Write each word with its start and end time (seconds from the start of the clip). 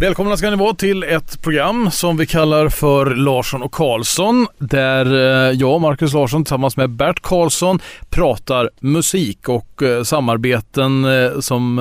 Välkomna 0.00 0.36
ska 0.36 0.50
ni 0.50 0.56
vara 0.56 0.74
till 0.74 1.02
ett 1.02 1.42
program 1.42 1.90
som 1.90 2.16
vi 2.16 2.26
kallar 2.26 2.68
för 2.68 3.06
Larsson 3.06 3.62
och 3.62 3.72
Karlsson 3.72 4.46
där 4.58 5.06
eh, 5.06 5.52
jag 5.52 5.70
jag, 5.70 5.80
Marcus 5.80 6.12
Larsson, 6.12 6.44
tillsammans 6.44 6.76
med 6.76 6.90
Bert 6.90 7.20
Karlsson 7.22 7.78
pratar 8.10 8.70
musik 8.80 9.48
och 9.48 9.82
eh, 9.82 10.02
samarbeten 10.02 11.04
eh, 11.04 11.40
som 11.40 11.76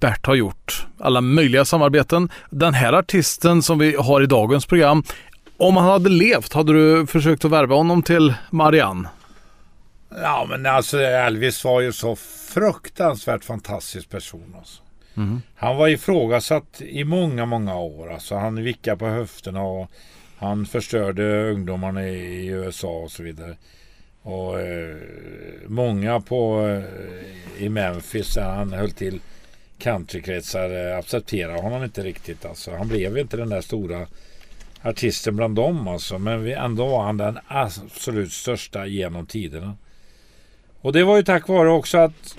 Bert 0.00 0.26
har 0.26 0.34
gjort. 0.34 0.86
Alla 0.98 1.20
möjliga 1.20 1.64
samarbeten. 1.64 2.28
Den 2.50 2.74
här 2.74 2.92
artisten 2.92 3.62
som 3.62 3.78
vi 3.78 3.96
har 3.96 4.22
i 4.22 4.26
dagens 4.26 4.66
program, 4.66 5.02
om 5.56 5.76
han 5.76 5.86
hade 5.86 6.08
levt, 6.08 6.52
hade 6.52 6.72
du 6.72 7.06
försökt 7.06 7.44
att 7.44 7.50
värva 7.50 7.74
honom 7.76 8.02
till 8.02 8.34
Marianne? 8.50 9.08
Ja, 10.22 10.46
men 10.48 10.66
alltså 10.66 10.98
Elvis 10.98 11.64
var 11.64 11.80
ju 11.80 11.92
så 11.92 12.16
fruktansvärt 12.54 13.44
fantastisk 13.44 14.10
person. 14.10 14.54
Alltså. 14.58 14.85
Mm. 15.16 15.42
Han 15.54 15.76
var 15.76 15.88
ifrågasatt 15.88 16.80
i 16.80 17.04
många, 17.04 17.46
många 17.46 17.78
år. 17.78 18.12
Alltså 18.12 18.34
han 18.34 18.62
vickade 18.62 18.96
på 18.96 19.06
höfterna 19.06 19.62
och 19.62 19.90
han 20.38 20.66
förstörde 20.66 21.50
ungdomarna 21.50 22.08
i 22.08 22.46
USA 22.46 22.88
och 22.88 23.10
så 23.10 23.22
vidare. 23.22 23.56
Och 24.22 24.60
eh, 24.60 24.96
många 25.66 26.20
på, 26.20 26.68
eh, 26.68 27.64
i 27.64 27.68
Memphis 27.68 28.34
där 28.34 28.50
han 28.50 28.72
höll 28.72 28.90
till 28.90 29.20
countrykretsar 29.78 30.90
eh, 30.90 30.98
accepterade 30.98 31.60
honom 31.60 31.84
inte 31.84 32.02
riktigt. 32.02 32.44
Alltså. 32.44 32.76
Han 32.76 32.88
blev 32.88 33.18
inte 33.18 33.36
den 33.36 33.48
där 33.48 33.60
stora 33.60 34.06
artisten 34.82 35.36
bland 35.36 35.56
dem 35.56 35.88
alltså. 35.88 36.18
Men 36.18 36.46
ändå 36.46 36.86
var 36.86 37.02
han 37.02 37.16
den 37.16 37.38
absolut 37.46 38.32
största 38.32 38.86
genom 38.86 39.26
tiderna. 39.26 39.76
Och 40.80 40.92
det 40.92 41.04
var 41.04 41.16
ju 41.16 41.22
tack 41.22 41.48
vare 41.48 41.70
också 41.70 41.98
att 41.98 42.36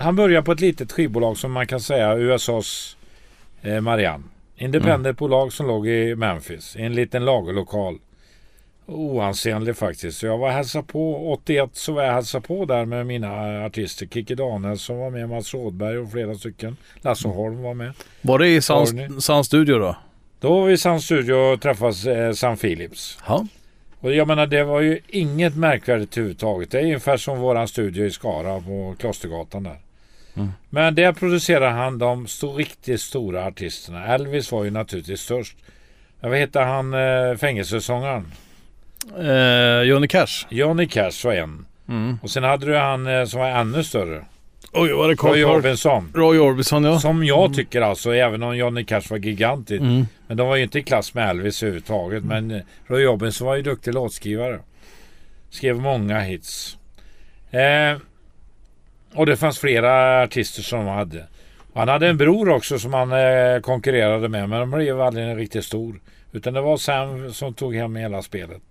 han 0.00 0.16
började 0.16 0.44
på 0.44 0.52
ett 0.52 0.60
litet 0.60 0.92
skivbolag 0.92 1.36
som 1.36 1.52
man 1.52 1.66
kan 1.66 1.80
säga 1.80 2.16
USAs 2.16 2.96
eh, 3.62 3.80
Marianne. 3.80 4.24
Independentbolag 4.56 5.42
mm. 5.42 5.50
som 5.50 5.66
låg 5.66 5.88
i 5.88 6.14
Memphis. 6.14 6.76
I 6.76 6.82
en 6.82 6.94
liten 6.94 7.24
lagerlokal. 7.24 7.98
Oansenlig 8.86 9.76
faktiskt. 9.76 10.18
Så 10.18 10.26
jag 10.26 10.38
var 10.38 10.50
hälsa 10.50 10.82
på. 10.82 11.32
81 11.32 11.70
så 11.72 11.92
var 11.92 12.02
jag 12.02 12.12
hälsa 12.12 12.40
på 12.40 12.64
där 12.64 12.84
med 12.84 13.06
mina 13.06 13.64
artister. 13.64 14.06
Kikki 14.06 14.34
Danielsson 14.34 14.98
var 14.98 15.10
med. 15.10 15.28
Mats 15.28 15.54
Rådberg 15.54 15.98
och 15.98 16.10
flera 16.10 16.34
stycken. 16.34 16.76
Lasse 17.00 17.28
mm. 17.28 17.36
Holm 17.36 17.62
var 17.62 17.74
med. 17.74 17.92
Var 18.22 18.38
det 18.38 18.48
i 18.48 18.60
Sound 19.20 19.46
Studio 19.46 19.78
då? 19.78 19.96
Då 20.40 20.60
var 20.60 20.66
vi 20.66 20.72
i 20.72 20.76
Sound 20.76 21.02
Studio 21.02 21.34
och 21.34 21.60
träffades 21.60 22.06
eh, 22.06 22.32
Sam 22.32 22.56
Philips. 22.56 23.18
Ja. 23.26 23.46
Och 24.00 24.14
jag 24.14 24.28
menar 24.28 24.46
det 24.46 24.64
var 24.64 24.80
ju 24.80 25.00
inget 25.08 25.56
märkvärdigt 25.56 26.16
överhuvudtaget. 26.16 26.70
Det 26.70 26.78
är 26.78 26.82
ungefär 26.82 27.16
som 27.16 27.38
våran 27.38 27.68
studio 27.68 28.04
i 28.04 28.10
Skara 28.10 28.60
på 28.60 28.94
Klostergatan 28.98 29.62
där. 29.62 29.78
Mm. 30.36 30.48
Men 30.70 30.94
där 30.94 31.12
producerade 31.12 31.66
han 31.66 31.98
de 31.98 32.26
stor, 32.26 32.54
riktigt 32.54 33.00
stora 33.00 33.46
artisterna. 33.46 34.06
Elvis 34.06 34.52
var 34.52 34.64
ju 34.64 34.70
naturligtvis 34.70 35.20
störst. 35.20 35.56
Vad 36.20 36.38
heter 36.38 36.62
han 36.62 36.94
eh, 36.94 37.36
fängelsesångaren? 37.36 38.32
Eh, 39.18 39.82
Johnny 39.82 40.08
Cash. 40.08 40.46
Johnny 40.48 40.88
Cash 40.88 41.24
var 41.24 41.32
en. 41.32 41.66
Mm. 41.88 42.18
Och 42.22 42.30
sen 42.30 42.44
hade 42.44 42.66
du 42.66 42.76
han 42.76 43.06
eh, 43.06 43.24
som 43.24 43.40
var 43.40 43.48
ännu 43.48 43.84
större. 43.84 44.24
Oj, 44.72 44.92
var 44.92 45.08
det 45.08 45.14
Roy 45.14 45.44
Orbison. 45.44 46.12
Roy 46.14 46.38
Orbison 46.38 46.84
ja. 46.84 47.00
Som 47.00 47.24
jag 47.24 47.44
mm. 47.44 47.52
tycker 47.52 47.80
alltså, 47.80 48.14
även 48.14 48.42
om 48.42 48.56
Johnny 48.56 48.84
Cash 48.84 49.02
var 49.10 49.18
gigantisk. 49.18 49.80
Mm. 49.80 50.06
Men 50.26 50.36
de 50.36 50.48
var 50.48 50.56
ju 50.56 50.62
inte 50.62 50.78
i 50.78 50.82
klass 50.82 51.14
med 51.14 51.30
Elvis 51.30 51.62
överhuvudtaget. 51.62 52.22
Mm. 52.22 52.46
Men 52.46 52.56
eh, 52.58 52.64
Roy 52.86 53.06
Orbison 53.06 53.46
var 53.46 53.56
ju 53.56 53.62
duktig 53.62 53.94
låtskrivare. 53.94 54.60
Skrev 55.50 55.76
många 55.76 56.20
hits. 56.20 56.76
Eh, 57.50 57.98
och 59.14 59.26
det 59.26 59.36
fanns 59.36 59.58
flera 59.58 60.22
artister 60.22 60.62
som 60.62 60.78
han 60.78 60.96
hade. 60.98 61.26
Han 61.74 61.88
hade 61.88 62.08
en 62.08 62.16
bror 62.16 62.48
också 62.48 62.78
som 62.78 62.94
han 62.94 63.12
eh, 63.12 63.60
konkurrerade 63.60 64.28
med. 64.28 64.48
Men 64.48 64.60
de 64.60 64.70
blev 64.70 65.00
aldrig 65.00 65.36
riktigt 65.36 65.64
stor. 65.64 66.00
Utan 66.32 66.54
det 66.54 66.60
var 66.60 66.76
Sam 66.76 67.32
som 67.32 67.54
tog 67.54 67.74
hem 67.74 67.96
hela 67.96 68.22
spelet. 68.22 68.62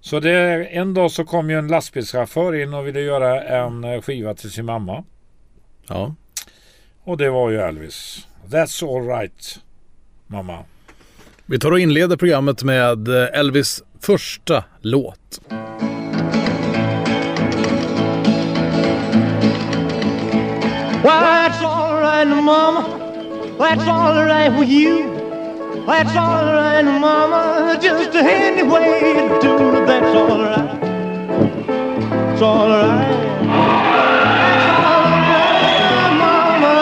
Så 0.00 0.20
det, 0.20 0.66
en 0.66 0.94
dag 0.94 1.10
så 1.10 1.24
kom 1.24 1.50
ju 1.50 1.58
en 1.58 1.68
lastbilschaufför 1.68 2.54
in 2.54 2.74
och 2.74 2.86
ville 2.86 3.00
göra 3.00 3.42
en 3.42 3.84
eh, 3.84 4.00
skiva 4.00 4.34
till 4.34 4.50
sin 4.50 4.64
mamma. 4.64 5.04
Ja. 5.88 6.14
Och 7.04 7.16
det 7.16 7.30
var 7.30 7.50
ju 7.50 7.60
Elvis. 7.60 8.26
That's 8.46 8.96
all 8.96 9.06
right, 9.06 9.60
mamma. 10.26 10.64
Vi 11.46 11.58
tar 11.58 11.70
och 11.70 11.80
inleder 11.80 12.16
programmet 12.16 12.62
med 12.62 13.08
eh, 13.08 13.38
Elvis 13.38 13.82
första 14.00 14.64
låt. 14.80 15.40
That's 21.02 21.60
all 21.64 22.00
right, 22.00 22.24
mama. 22.24 23.56
That's 23.58 23.82
all 23.88 24.14
right 24.24 24.48
with 24.56 24.68
you. 24.68 25.10
That's 25.84 26.14
all 26.14 26.44
right, 26.44 26.82
mama. 26.82 27.76
Just 27.82 28.14
any 28.14 28.62
way 28.62 29.00
you 29.14 29.40
do, 29.40 29.84
that's 29.84 30.14
all 30.16 30.38
right. 30.38 30.78
It's 32.32 32.42
all 32.42 32.68
right. 32.68 33.08
That's 34.38 34.68
all 34.78 35.10
right, 35.32 36.12
mama. 36.22 36.74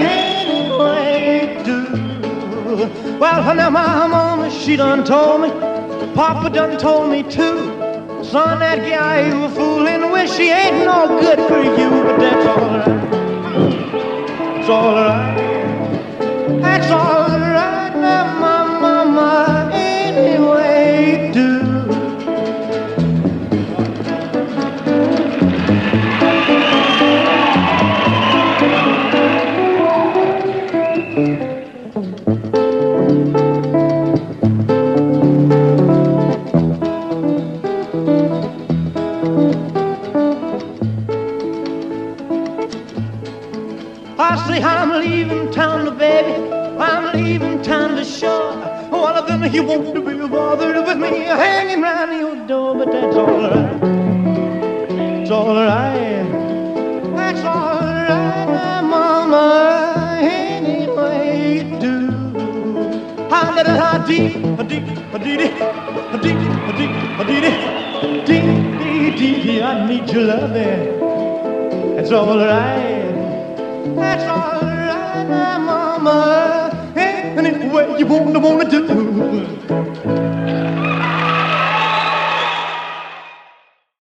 Any 0.00 0.76
way 0.76 1.56
you 1.56 1.64
do. 1.64 3.18
Well, 3.20 3.54
now 3.54 3.70
my 3.70 4.08
mama, 4.08 4.50
she 4.50 4.74
done 4.74 5.04
told 5.04 5.42
me. 5.42 5.50
Papa 6.16 6.50
done 6.50 6.76
told 6.78 7.10
me 7.12 7.22
too. 7.22 7.70
Son, 8.24 8.58
that 8.58 8.78
guy 8.78 9.28
you 9.28 9.44
a 9.44 9.48
fooling 9.50 10.10
with, 10.10 10.34
she 10.34 10.50
ain't 10.50 10.84
no 10.84 11.06
good 11.20 11.38
for 11.46 11.62
you, 11.62 11.90
but 12.02 12.18
that's 12.18 12.46
all 12.46 12.58
right. 12.58 13.15
It's 14.66 14.72
all 14.72 14.96
right. 14.96 16.60
That's 16.60 16.90
all 16.90 17.25
You 49.56 49.62
won't 49.62 49.94
be 49.94 50.28
bothered 50.28 50.76
with 50.86 50.98
me 50.98 51.20
hanging 51.20 51.80
round 51.80 52.12
your 52.12 52.36
door, 52.46 52.74
but 52.76 52.92
that's 52.92 53.16
all 53.16 53.40
right. 53.40 53.96
It's 55.22 55.30
all 55.30 55.54
right. 55.54 56.26
That's 57.16 57.40
all 57.40 57.80
right, 57.80 58.82
Mama. 58.82 60.20
Anyway 60.20 61.54
you 61.56 61.80
do. 61.80 61.96
I 63.30 63.56
let 63.56 63.66
it 63.66 63.80
hot 63.80 64.06
dee, 64.06 64.26
a 64.60 64.62
dee, 64.62 64.84
a 65.14 65.18
dee, 65.18 65.38
a 66.12 66.18
dee, 66.18 66.36
a 66.68 66.72
dee, 66.74 66.88
a 67.18 67.24
dee, 67.24 67.40
dee, 68.26 68.76
dee, 68.76 69.10
dee, 69.16 69.42
dee. 69.42 69.62
I 69.62 69.86
need 69.88 70.10
your 70.10 70.24
loving. 70.24 71.16
That's 71.96 72.12
all 72.12 72.36
right. 72.36 73.40
That's 73.96 74.24
all 74.24 74.60
right, 74.60 75.58
Mama. 75.60 76.65
Way 77.76 78.00
you 78.00 78.08
wanna, 78.08 78.38
wanna 78.38 78.64
do. 78.64 78.80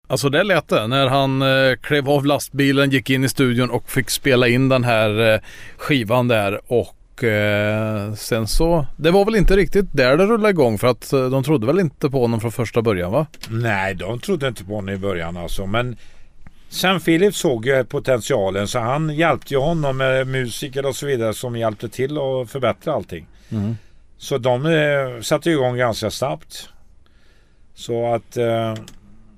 Alltså 0.07 0.29
det 0.29 0.43
lät 0.43 0.67
det 0.67 0.87
när 0.87 1.07
han 1.07 1.41
eh, 1.41 1.75
klev 1.81 2.09
av 2.09 2.25
lastbilen, 2.25 2.89
gick 2.89 3.09
in 3.09 3.23
i 3.23 3.29
studion 3.29 3.69
och 3.69 3.89
fick 3.89 4.09
spela 4.09 4.47
in 4.47 4.69
den 4.69 4.83
här 4.83 5.33
eh, 5.33 5.39
skivan 5.77 6.27
där 6.27 6.61
och 6.67 7.23
eh, 7.23 8.13
sen 8.13 8.47
så, 8.47 8.85
det 8.97 9.11
var 9.11 9.25
väl 9.25 9.35
inte 9.35 9.55
riktigt 9.55 9.85
där 9.93 10.17
det 10.17 10.25
rullade 10.25 10.49
igång 10.49 10.77
för 10.77 10.87
att 10.87 11.13
eh, 11.13 11.29
de 11.29 11.43
trodde 11.43 11.67
väl 11.67 11.79
inte 11.79 12.09
på 12.09 12.21
honom 12.21 12.41
från 12.41 12.51
första 12.51 12.81
början 12.81 13.11
va? 13.11 13.25
Nej, 13.49 13.95
de 13.95 14.19
trodde 14.19 14.47
inte 14.47 14.63
på 14.63 14.75
honom 14.75 14.89
i 14.89 14.97
början 14.97 15.37
alltså 15.37 15.65
men 15.65 15.95
Sam 16.69 16.99
Phillips 16.99 17.37
såg 17.37 17.65
ju 17.65 17.83
potentialen 17.83 18.67
så 18.67 18.79
han 18.79 19.15
hjälpte 19.15 19.53
ju 19.53 19.59
honom 19.59 19.97
med 19.97 20.27
musiker 20.27 20.85
och 20.85 20.95
så 20.95 21.05
vidare 21.05 21.33
som 21.33 21.55
hjälpte 21.55 21.89
till 21.89 22.17
att 22.17 22.51
förbättra 22.51 22.93
allting. 22.93 23.27
Mm. 23.53 23.77
Så 24.17 24.37
de 24.37 24.65
eh, 24.65 25.21
satte 25.21 25.49
igång 25.49 25.77
ganska 25.77 26.11
snabbt. 26.11 26.69
Så 27.73 28.13
att 28.13 28.37
eh, 28.37 28.75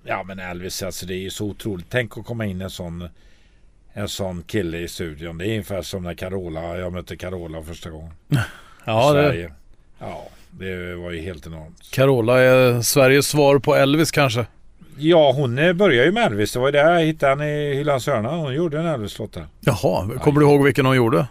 Ja 0.07 0.23
men 0.23 0.39
Elvis 0.39 0.83
alltså 0.83 1.05
det 1.05 1.13
är 1.13 1.19
ju 1.19 1.29
så 1.29 1.45
otroligt. 1.45 1.85
Tänk 1.89 2.17
att 2.17 2.25
komma 2.25 2.45
in 2.45 2.61
en 2.61 2.69
sån 2.69 3.09
En 3.93 4.09
sån 4.09 4.43
kille 4.43 4.77
i 4.77 4.87
studion. 4.87 5.37
Det 5.37 5.45
är 5.45 5.49
ungefär 5.49 5.81
som 5.81 6.03
när 6.03 6.13
Carola 6.13 6.77
Jag 6.77 6.93
mötte 6.93 7.17
Carola 7.17 7.63
första 7.63 7.89
gången. 7.89 8.13
ja 8.85 9.13
det 9.13 9.51
Ja 9.99 10.27
det 10.59 10.95
var 10.95 11.11
ju 11.11 11.21
helt 11.21 11.47
enormt. 11.47 11.91
Carola 11.91 12.39
är 12.39 12.81
Sveriges 12.81 13.27
svar 13.27 13.59
på 13.59 13.75
Elvis 13.75 14.11
kanske? 14.11 14.45
Ja, 14.97 15.31
hon 15.31 15.55
började 15.55 16.05
ju 16.05 16.11
med 16.11 16.25
Elvis. 16.25 16.53
Det 16.53 16.59
var 16.59 16.67
ju 16.67 16.71
där 16.71 16.93
jag 16.93 17.05
hittade 17.05 17.29
henne 17.29 17.61
i 17.61 17.75
Hylands 17.75 18.07
hörna. 18.07 18.35
Hon 18.35 18.53
gjorde 18.53 18.79
en 18.79 18.85
Elvis-låt 18.85 19.33
där. 19.33 19.47
Jaha, 19.59 19.77
kommer 20.19 20.41
ja. 20.41 20.47
du 20.47 20.53
ihåg 20.53 20.63
vilken 20.63 20.85
hon 20.85 20.95
gjorde? 20.95 21.27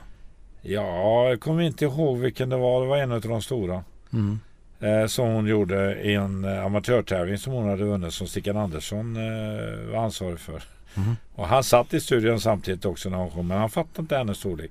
Ja, 0.66 1.28
jag 1.28 1.40
kommer 1.40 1.62
inte 1.62 1.84
ihåg 1.84 2.18
vilken 2.18 2.48
det 2.48 2.56
var. 2.56 2.80
Det 2.80 2.86
var 2.86 2.96
en 2.96 3.12
av 3.12 3.20
de 3.20 3.42
stora. 3.42 3.84
Mm. 4.12 4.40
Eh, 4.80 5.06
som 5.06 5.28
hon 5.28 5.46
gjorde 5.46 6.00
i 6.02 6.14
en 6.14 6.44
eh, 6.44 6.64
amatörtävling 6.64 7.38
som 7.38 7.52
hon 7.52 7.68
hade 7.68 7.84
vunnit 7.84 8.14
som 8.14 8.26
Stickan 8.26 8.56
Andersson 8.56 9.16
eh, 9.16 9.92
var 9.92 10.04
ansvarig 10.04 10.40
för. 10.40 10.62
Mhm. 10.94 11.16
Och 11.34 11.48
han 11.48 11.64
satt 11.64 11.94
i 11.94 12.00
studion 12.00 12.40
samtidigt 12.40 12.84
också 12.84 13.10
när 13.10 13.18
hon 13.18 13.30
kom. 13.30 13.46
Men 13.46 13.58
han 13.58 13.70
fattade 13.70 14.00
inte 14.00 14.16
hennes 14.16 14.38
storlek. 14.38 14.70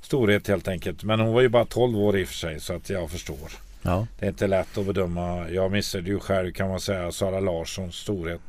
Storhet 0.00 0.48
helt 0.48 0.68
enkelt. 0.68 1.04
Men 1.04 1.20
hon 1.20 1.34
var 1.34 1.40
ju 1.40 1.48
bara 1.48 1.64
12 1.64 1.98
år 1.98 2.18
i 2.18 2.24
och 2.24 2.28
för 2.28 2.34
sig 2.34 2.60
så 2.60 2.72
att 2.72 2.90
jag 2.90 3.10
förstår. 3.10 3.52
Ja. 3.82 4.06
Det 4.18 4.26
är 4.26 4.30
inte 4.30 4.46
lätt 4.46 4.78
att 4.78 4.86
bedöma. 4.86 5.50
Jag 5.50 5.72
missade 5.72 6.08
ju 6.08 6.20
själv 6.20 6.52
kan 6.52 6.68
man 6.68 6.80
säga 6.80 7.12
Sara 7.12 7.40
Larssons 7.40 7.94
storhet. 7.96 8.40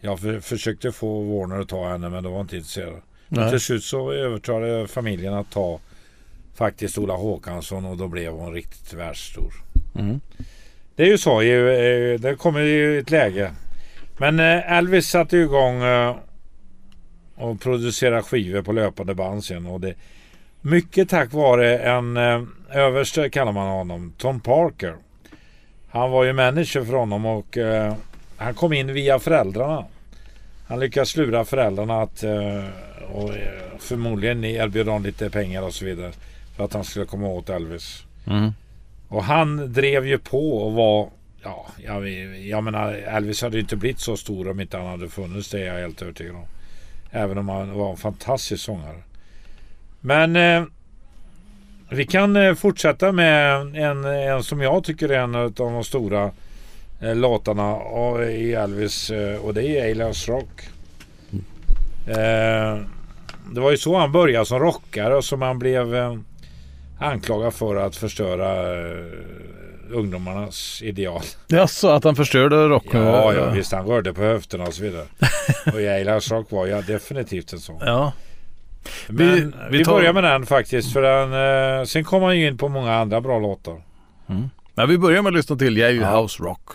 Jag 0.00 0.20
för, 0.20 0.40
försökte 0.40 0.92
få 0.92 1.22
Warner 1.22 1.60
att 1.60 1.68
ta 1.68 1.88
henne 1.88 2.08
men 2.08 2.24
de 2.24 2.32
var 2.32 2.40
inte 2.40 2.62
Nej. 3.28 3.50
till 3.50 3.60
slut 3.60 3.84
så 3.84 4.12
övertalade 4.12 4.88
familjen 4.88 5.34
att 5.34 5.50
ta 5.50 5.80
faktiskt 6.60 6.98
Ola 6.98 7.14
Håkansson 7.14 7.84
och 7.84 7.96
då 7.96 8.08
blev 8.08 8.32
hon 8.32 8.52
riktigt 8.52 8.92
världsstor. 8.92 9.52
Mm. 9.98 10.20
Det 10.96 11.02
är 11.02 11.06
ju 11.06 11.18
så. 11.18 11.42
ju, 11.42 11.70
eh, 11.70 12.20
Det 12.20 12.34
kommer 12.34 12.60
ju 12.60 12.98
ett 12.98 13.10
läge. 13.10 13.52
Men 14.18 14.40
eh, 14.40 14.72
Elvis 14.72 15.08
satte 15.08 15.36
ju 15.36 15.42
igång 15.42 15.82
eh, 15.82 16.16
och 17.34 17.60
producerade 17.60 18.22
skivor 18.22 18.62
på 18.62 18.72
löpande 18.72 19.14
band 19.14 19.44
sen. 19.44 19.66
Och 19.66 19.80
det, 19.80 19.94
mycket 20.60 21.08
tack 21.08 21.32
vare 21.32 21.78
en 21.78 22.16
eh, 22.16 22.42
överste 22.70 23.30
kallar 23.30 23.52
man 23.52 23.68
honom, 23.68 24.12
Tom 24.18 24.40
Parker. 24.40 24.94
Han 25.90 26.10
var 26.10 26.24
ju 26.24 26.32
manager 26.32 26.84
för 26.84 26.92
honom 26.92 27.26
och 27.26 27.58
eh, 27.58 27.94
han 28.36 28.54
kom 28.54 28.72
in 28.72 28.92
via 28.92 29.18
föräldrarna. 29.18 29.84
Han 30.68 30.80
lyckades 30.80 31.16
lura 31.16 31.44
föräldrarna 31.44 32.02
att 32.02 32.22
eh, 32.22 32.64
och 33.12 33.36
eh, 33.36 33.78
förmodligen 33.78 34.44
erbjöd 34.44 34.86
dem 34.86 35.02
lite 35.02 35.30
pengar 35.30 35.62
och 35.62 35.74
så 35.74 35.84
vidare. 35.84 36.12
Att 36.64 36.72
han 36.72 36.84
skulle 36.84 37.06
komma 37.06 37.26
åt 37.26 37.48
Elvis. 37.48 38.04
Mm. 38.26 38.50
Och 39.08 39.24
han 39.24 39.72
drev 39.72 40.06
ju 40.06 40.18
på 40.18 40.58
och 40.58 40.72
var 40.72 41.10
Ja, 41.42 41.66
jag, 41.84 42.08
jag 42.38 42.64
menar 42.64 42.92
Elvis 42.92 43.42
hade 43.42 43.56
ju 43.56 43.60
inte 43.60 43.76
blivit 43.76 44.00
så 44.00 44.16
stor 44.16 44.50
om 44.50 44.60
inte 44.60 44.76
han 44.76 44.86
hade 44.86 45.08
funnits. 45.08 45.50
Det 45.50 45.60
är 45.60 45.66
jag 45.74 45.80
helt 45.80 46.02
övertygad 46.02 46.34
om. 46.34 46.44
Även 47.10 47.38
om 47.38 47.48
han 47.48 47.72
var 47.72 47.90
en 47.90 47.96
fantastisk 47.96 48.64
sångare. 48.64 49.02
Men 50.00 50.36
eh, 50.36 50.64
vi 51.90 52.06
kan 52.06 52.36
eh, 52.36 52.54
fortsätta 52.54 53.12
med 53.12 53.56
en, 53.76 54.04
en 54.04 54.42
som 54.42 54.60
jag 54.60 54.84
tycker 54.84 55.08
är 55.08 55.18
en 55.18 55.34
av 55.34 55.52
de 55.52 55.84
stora 55.84 56.30
eh, 57.00 57.16
låtarna 57.16 57.78
i 58.24 58.52
Elvis 58.52 59.10
och 59.42 59.54
det 59.54 59.64
är 59.64 59.90
Alias 59.90 60.28
Rock. 60.28 60.68
Eh, 62.06 62.82
det 63.52 63.60
var 63.60 63.70
ju 63.70 63.76
så 63.76 63.96
han 63.96 64.12
började 64.12 64.46
som 64.46 64.58
rockare 64.58 65.16
och 65.16 65.24
som 65.24 65.42
han 65.42 65.58
blev 65.58 65.94
anklagad 67.00 67.54
för 67.54 67.76
att 67.76 67.96
förstöra 67.96 68.78
eh, 68.88 69.04
ungdomarnas 69.92 70.82
ideal. 70.82 71.20
Jaså, 71.48 71.88
att 71.88 72.04
han 72.04 72.16
förstörde 72.16 72.68
rock? 72.68 72.84
Ja, 72.92 73.34
ja 73.34 73.50
visst 73.50 73.72
han 73.72 73.86
rörde 73.86 74.12
på 74.12 74.20
höfterna 74.22 74.64
och 74.64 74.74
så 74.74 74.82
vidare. 74.82 75.04
och 75.66 75.74
Alias 75.74 76.30
Rock 76.30 76.50
var 76.50 76.66
ju 76.66 76.82
definitivt 76.82 77.52
en 77.52 77.58
sån. 77.60 77.78
Ja. 77.80 78.12
Men 79.08 79.16
Vi- 79.34 79.40
vi, 79.70 79.78
vi 79.78 79.84
tar- 79.84 79.92
börjar 79.94 80.12
med 80.12 80.24
den 80.24 80.46
faktiskt. 80.46 80.92
För 80.92 81.02
den, 81.02 81.78
eh, 81.80 81.84
sen 81.84 82.04
kom 82.04 82.22
han 82.22 82.38
ju 82.38 82.46
in 82.48 82.58
på 82.58 82.68
många 82.68 82.94
andra 82.94 83.20
bra 83.20 83.38
låtar. 83.38 83.82
Men 84.74 84.88
vi 84.88 84.98
börjar 84.98 85.22
med 85.22 85.30
att 85.30 85.36
lyssna 85.36 85.56
till 85.56 85.76
Ja. 85.76 86.20
House 86.22 86.42
Rock. 86.42 86.68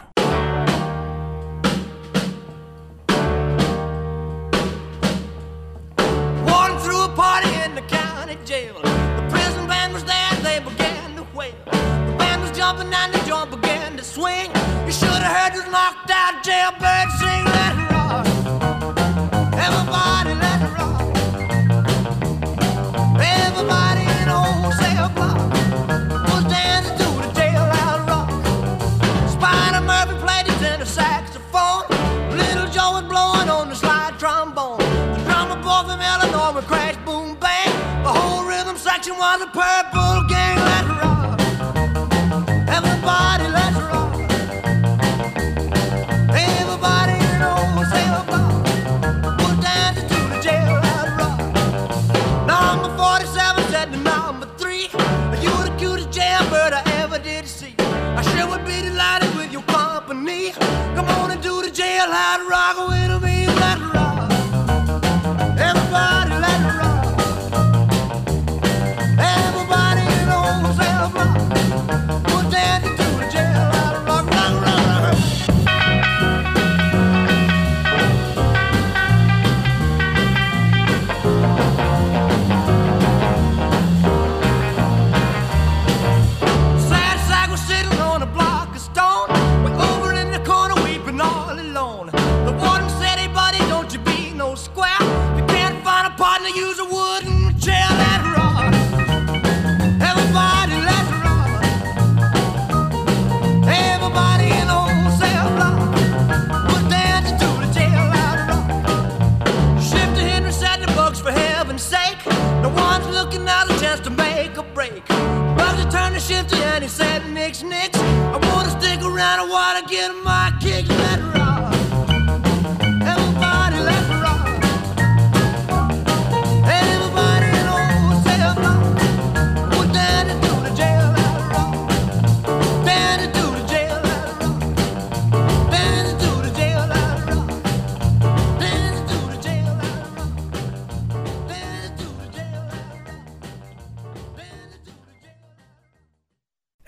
Swing. 14.15 14.49
You 14.85 14.93
should 14.93 15.09
have 15.09 15.35
heard 15.35 15.53
this 15.59 15.69
knocked 15.69 16.09
out 16.09 16.41
jailbird 16.41 17.11
sing, 17.19 17.43
let 17.43 17.84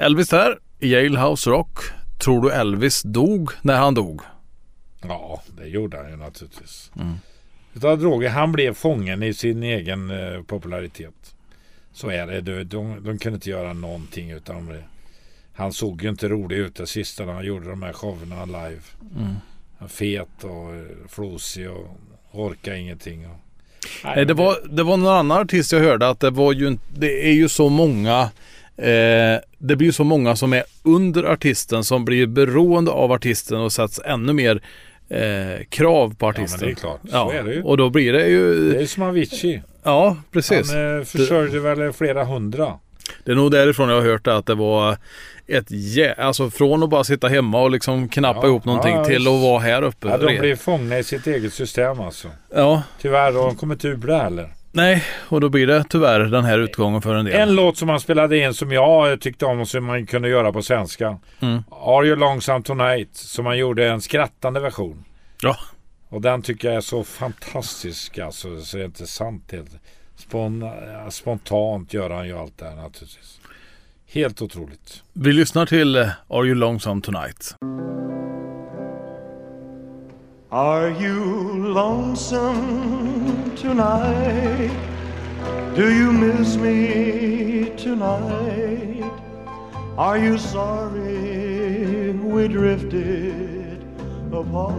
Elvis 0.07 0.29
där, 0.29 0.59
Jailhouse 0.79 1.49
Rock. 1.49 1.79
Tror 2.17 2.41
du 2.41 2.51
Elvis 2.51 3.03
dog 3.03 3.51
när 3.61 3.77
han 3.77 3.93
dog? 3.93 4.21
Ja, 5.01 5.41
det 5.57 5.67
gjorde 5.67 5.97
han 5.97 6.09
ju 6.09 6.15
naturligtvis. 6.15 6.91
Utav 7.73 7.99
droger. 7.99 8.29
Han 8.29 8.51
blev 8.51 8.73
fången 8.73 9.23
i 9.23 9.33
sin 9.33 9.63
egen 9.63 10.11
eh, 10.11 10.41
popularitet. 10.41 11.35
Så 11.93 12.09
är 12.09 12.27
det. 12.27 12.41
De, 12.41 12.63
de, 12.63 13.03
de 13.03 13.17
kunde 13.17 13.35
inte 13.35 13.49
göra 13.49 13.73
någonting 13.73 14.31
utan 14.31 14.65
det. 14.65 14.83
Han 15.53 15.73
såg 15.73 16.03
ju 16.03 16.09
inte 16.09 16.27
rolig 16.27 16.57
ut 16.57 16.75
det 16.75 16.87
sista 16.87 17.25
när 17.25 17.33
han 17.33 17.45
gjorde 17.45 17.69
de 17.69 17.83
här 17.83 17.93
showerna 17.93 18.45
live. 18.45 18.81
Han 19.79 19.89
Fet 19.89 20.43
och 20.43 20.75
eh, 20.75 20.85
flosig 21.07 21.69
och 21.69 21.97
orkade 22.31 22.79
ingenting. 22.79 23.25
Och, 23.25 23.37
Nej, 24.03 24.25
det, 24.25 24.33
var, 24.33 24.57
det 24.69 24.83
var 24.83 24.97
någon 24.97 25.13
annan 25.13 25.41
artist 25.41 25.71
jag 25.71 25.79
hörde 25.79 26.09
att 26.09 26.19
det 26.19 26.29
var 26.29 26.53
ju 26.53 26.77
det 26.95 27.27
är 27.27 27.33
ju 27.33 27.49
så 27.49 27.69
många 27.69 28.29
eh, 28.77 29.39
det 29.57 29.75
blir 29.75 29.88
ju 29.88 29.91
så 29.93 30.03
många 30.03 30.36
som 30.36 30.53
är 30.53 30.63
under 30.84 31.24
artisten 31.24 31.84
som 31.84 32.05
blir 32.05 32.27
beroende 32.27 32.91
av 32.91 33.12
artisten 33.12 33.57
och 33.57 33.72
sätts 33.72 34.01
ännu 34.05 34.34
mer 34.34 34.62
eh, 35.10 35.63
krav 35.69 36.15
på 36.15 36.25
Ja, 36.25 36.29
artisten. 36.29 36.60
men 36.62 36.69
det 36.69 36.74
är 36.74 36.75
klart. 36.75 37.00
Så 37.10 37.31
är 37.31 37.43
det 37.43 37.53
ju. 37.53 37.63
Och 37.63 37.77
då 37.77 37.89
blir 37.89 38.13
det 38.13 38.27
ju 38.27 38.72
Det 38.74 38.81
är 38.81 38.86
som 38.86 39.03
Avicii. 39.03 39.62
Ja, 39.84 40.17
precis. 40.31 40.72
Han 40.74 40.98
eh, 41.00 41.03
försörjde 41.03 41.60
väl 41.60 41.93
flera 41.93 42.24
hundra. 42.24 42.74
Det 43.24 43.31
är 43.31 43.36
nog 43.36 43.51
därifrån 43.51 43.89
jag 43.89 43.96
har 43.96 44.10
hört 44.10 44.25
det, 44.25 44.36
att 44.38 44.46
det 44.46 44.55
var 44.55 44.98
ett 45.48 45.72
jä... 45.72 46.13
Alltså 46.13 46.50
från 46.50 46.84
att 46.84 46.89
bara 46.89 47.03
sitta 47.03 47.27
hemma 47.27 47.62
och 47.62 47.72
liksom 47.72 48.10
knappa 48.10 48.39
Ja, 48.43 48.48
ihop 48.48 48.65
någonting 48.65 48.96
ja, 48.96 49.05
till 49.05 49.27
att 49.27 49.41
vara 49.41 49.60
här 49.60 49.81
uppe. 49.81 50.07
Ja, 50.07 50.17
de 50.17 50.38
blev 50.39 50.55
fångna 50.55 51.00
i 51.00 51.03
sitt 51.03 51.27
eget 51.27 51.53
system 51.53 52.00
alltså. 52.00 52.27
ja, 52.55 52.84
Tyvärr, 53.01 53.31
de 53.31 53.55
kommer 53.55 53.75
inte 53.75 53.88
ur 53.88 53.96
det 53.96 54.17
heller. 54.17 54.50
Nej, 54.71 55.03
och 55.29 55.41
då 55.41 55.50
blir 55.50 55.67
det 55.67 55.83
tyvärr 55.89 56.19
den 56.19 56.45
här 56.45 56.59
utgången 56.59 57.01
för 57.01 57.15
en 57.15 57.25
del. 57.25 57.36
En 57.36 57.55
låt 57.55 57.77
som 57.77 57.89
han 57.89 58.00
spelade 58.00 58.38
in 58.38 58.53
som 58.53 58.71
jag 58.71 59.21
tyckte 59.21 59.45
om 59.45 59.59
och 59.59 59.67
som 59.67 59.86
man 59.86 60.05
kunde 60.05 60.29
göra 60.29 60.53
på 60.53 60.62
svenska. 60.62 61.19
Mm. 61.39 61.63
Are 61.71 62.07
You 62.07 62.15
Longsome 62.15 62.63
Tonight. 62.63 63.15
Som 63.15 63.45
han 63.45 63.57
gjorde 63.57 63.88
en 63.88 64.01
skrattande 64.01 64.59
version. 64.59 65.03
Ja, 65.41 65.55
Och 66.09 66.21
den 66.21 66.41
tycker 66.41 66.67
jag 66.67 66.77
är 66.77 66.81
så 66.81 67.03
fantastisk 67.03 68.17
alltså. 68.17 68.62
Så 68.62 68.77
det 68.77 68.83
är 68.83 68.86
inte 68.86 69.07
sant 69.07 69.51
helt. 69.51 69.71
Spon, 70.15 70.69
spontant 71.09 71.93
gör 71.93 72.09
han 72.09 72.27
ju 72.27 72.38
allt 72.38 72.57
det 72.57 72.65
här 72.65 72.75
naturligtvis. 72.75 73.39
Helt 74.09 74.41
otroligt. 74.41 75.03
vi 75.13 75.33
lyssnar 75.33 75.65
till 75.65 75.97
Are 76.27 76.45
You 76.45 76.55
Longsome 76.55 77.01
Tonight. 77.01 77.55
Are 80.50 80.89
you 80.89 81.74
lonesome 81.74 83.54
tonight? 83.58 84.72
Do 85.75 85.94
you 85.94 86.13
miss 86.13 86.56
me 86.56 87.74
tonight? 87.75 89.12
Are 89.98 90.18
you 90.18 90.38
sorry 90.38 92.13
we 92.13 92.48
drifted 92.48 93.84
apart? 94.32 94.72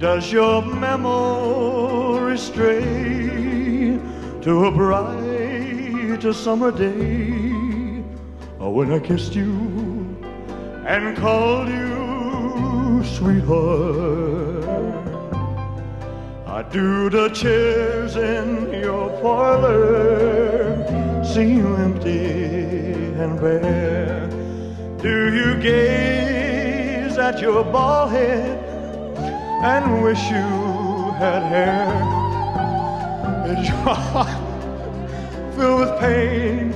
Does 0.00 0.32
your 0.32 0.62
memory 0.62 2.36
stray 2.38 4.00
to 4.42 4.64
a 4.64 4.72
bright 4.72 6.34
summer 6.34 6.72
day? 6.72 8.02
Or 8.58 8.74
when 8.74 8.92
I 8.92 8.98
kissed 8.98 9.36
you 9.36 9.76
and 10.84 11.16
called 11.16 11.68
you 11.68 12.05
sweetheart. 13.06 14.64
I 16.46 16.62
do 16.70 17.10
the 17.10 17.28
chairs 17.30 18.16
in 18.16 18.72
your 18.82 19.10
parlor 19.20 20.76
seem 21.24 21.66
empty 21.76 22.84
and 23.22 23.38
bare. 23.40 24.26
Do 25.02 25.34
you 25.34 25.54
gaze 25.60 27.18
at 27.18 27.40
your 27.40 27.62
bald 27.64 28.10
head 28.10 28.58
and 29.62 30.02
wish 30.02 30.22
you 30.30 30.48
had 31.20 31.42
hair? 31.52 31.92
Is 33.52 33.68
your 33.68 33.94
heart 33.94 35.54
filled 35.54 35.80
with 35.80 36.00
pain? 36.00 36.72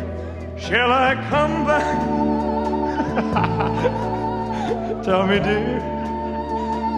Shall 0.59 0.93
I 0.93 1.15
come 1.31 1.65
back? 1.65 1.99
Tell 5.05 5.27
me, 5.27 5.39
dear, 5.39 6.00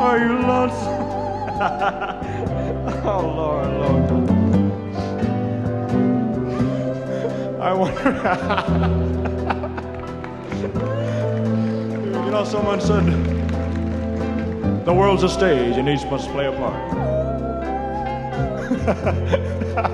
are 0.00 0.18
you 0.18 0.38
lonesome? 0.46 1.10
oh, 3.04 3.22
Lord, 3.36 3.70
Lord. 3.80 4.02
I 7.60 7.72
wonder. 7.72 8.12
you 12.24 12.30
know, 12.30 12.44
someone 12.44 12.80
said 12.80 13.04
the 14.84 14.92
world's 14.92 15.22
a 15.22 15.28
stage 15.28 15.76
and 15.76 15.88
each 15.88 16.04
must 16.06 16.28
play 16.30 16.46
a 16.46 16.52
part. 16.52 16.92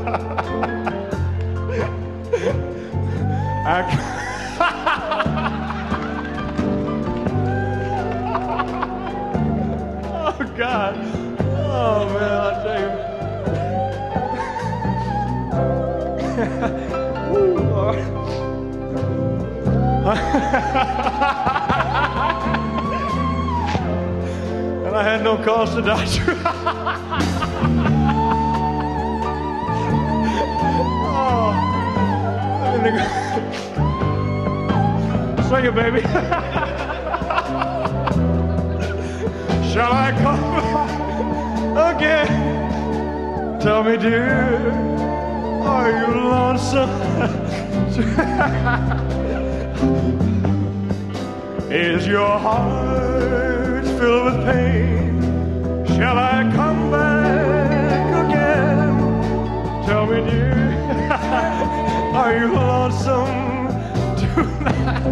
and 24.86 24.94
I 24.94 25.02
had 25.02 25.24
no 25.24 25.36
cause 25.42 25.74
to 25.74 25.82
you. 26.16 26.22
oh, 31.10 31.50
it, 35.64 35.74
baby. 35.74 36.02
Shall 39.72 39.92
I 39.92 40.12
come 40.22 40.44
again? 41.76 43.58
Tell 43.60 43.82
me, 43.82 43.96
dear, 43.96 44.70
are 45.64 45.90
you 45.90 46.06
lonesome? 46.14 46.90
Is 51.70 52.06
your 52.06 52.38
heart 52.38 53.84
filled 53.84 54.24
with 54.24 54.44
pain? 54.46 55.20
Shall 55.86 56.16
I 56.16 56.50
come 56.56 56.90
back 56.90 58.26
again? 58.26 58.96
Tell 59.84 60.06
me, 60.06 60.30
dear, 60.30 60.54
are 62.14 62.38
you 62.38 62.54
lonesome 62.54 63.68
tonight? 64.16 65.04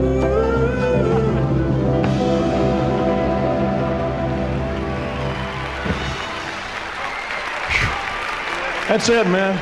That's 8.88 9.08
it, 9.10 9.26
man. 9.26 9.58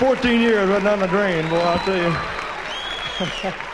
14 0.00 0.40
years 0.40 0.68
right 0.68 0.82
down 0.82 0.98
the 0.98 1.06
drain, 1.06 1.48
boy, 1.48 1.58
I'll 1.58 1.78
tell 1.78 1.96
you. 3.52 3.52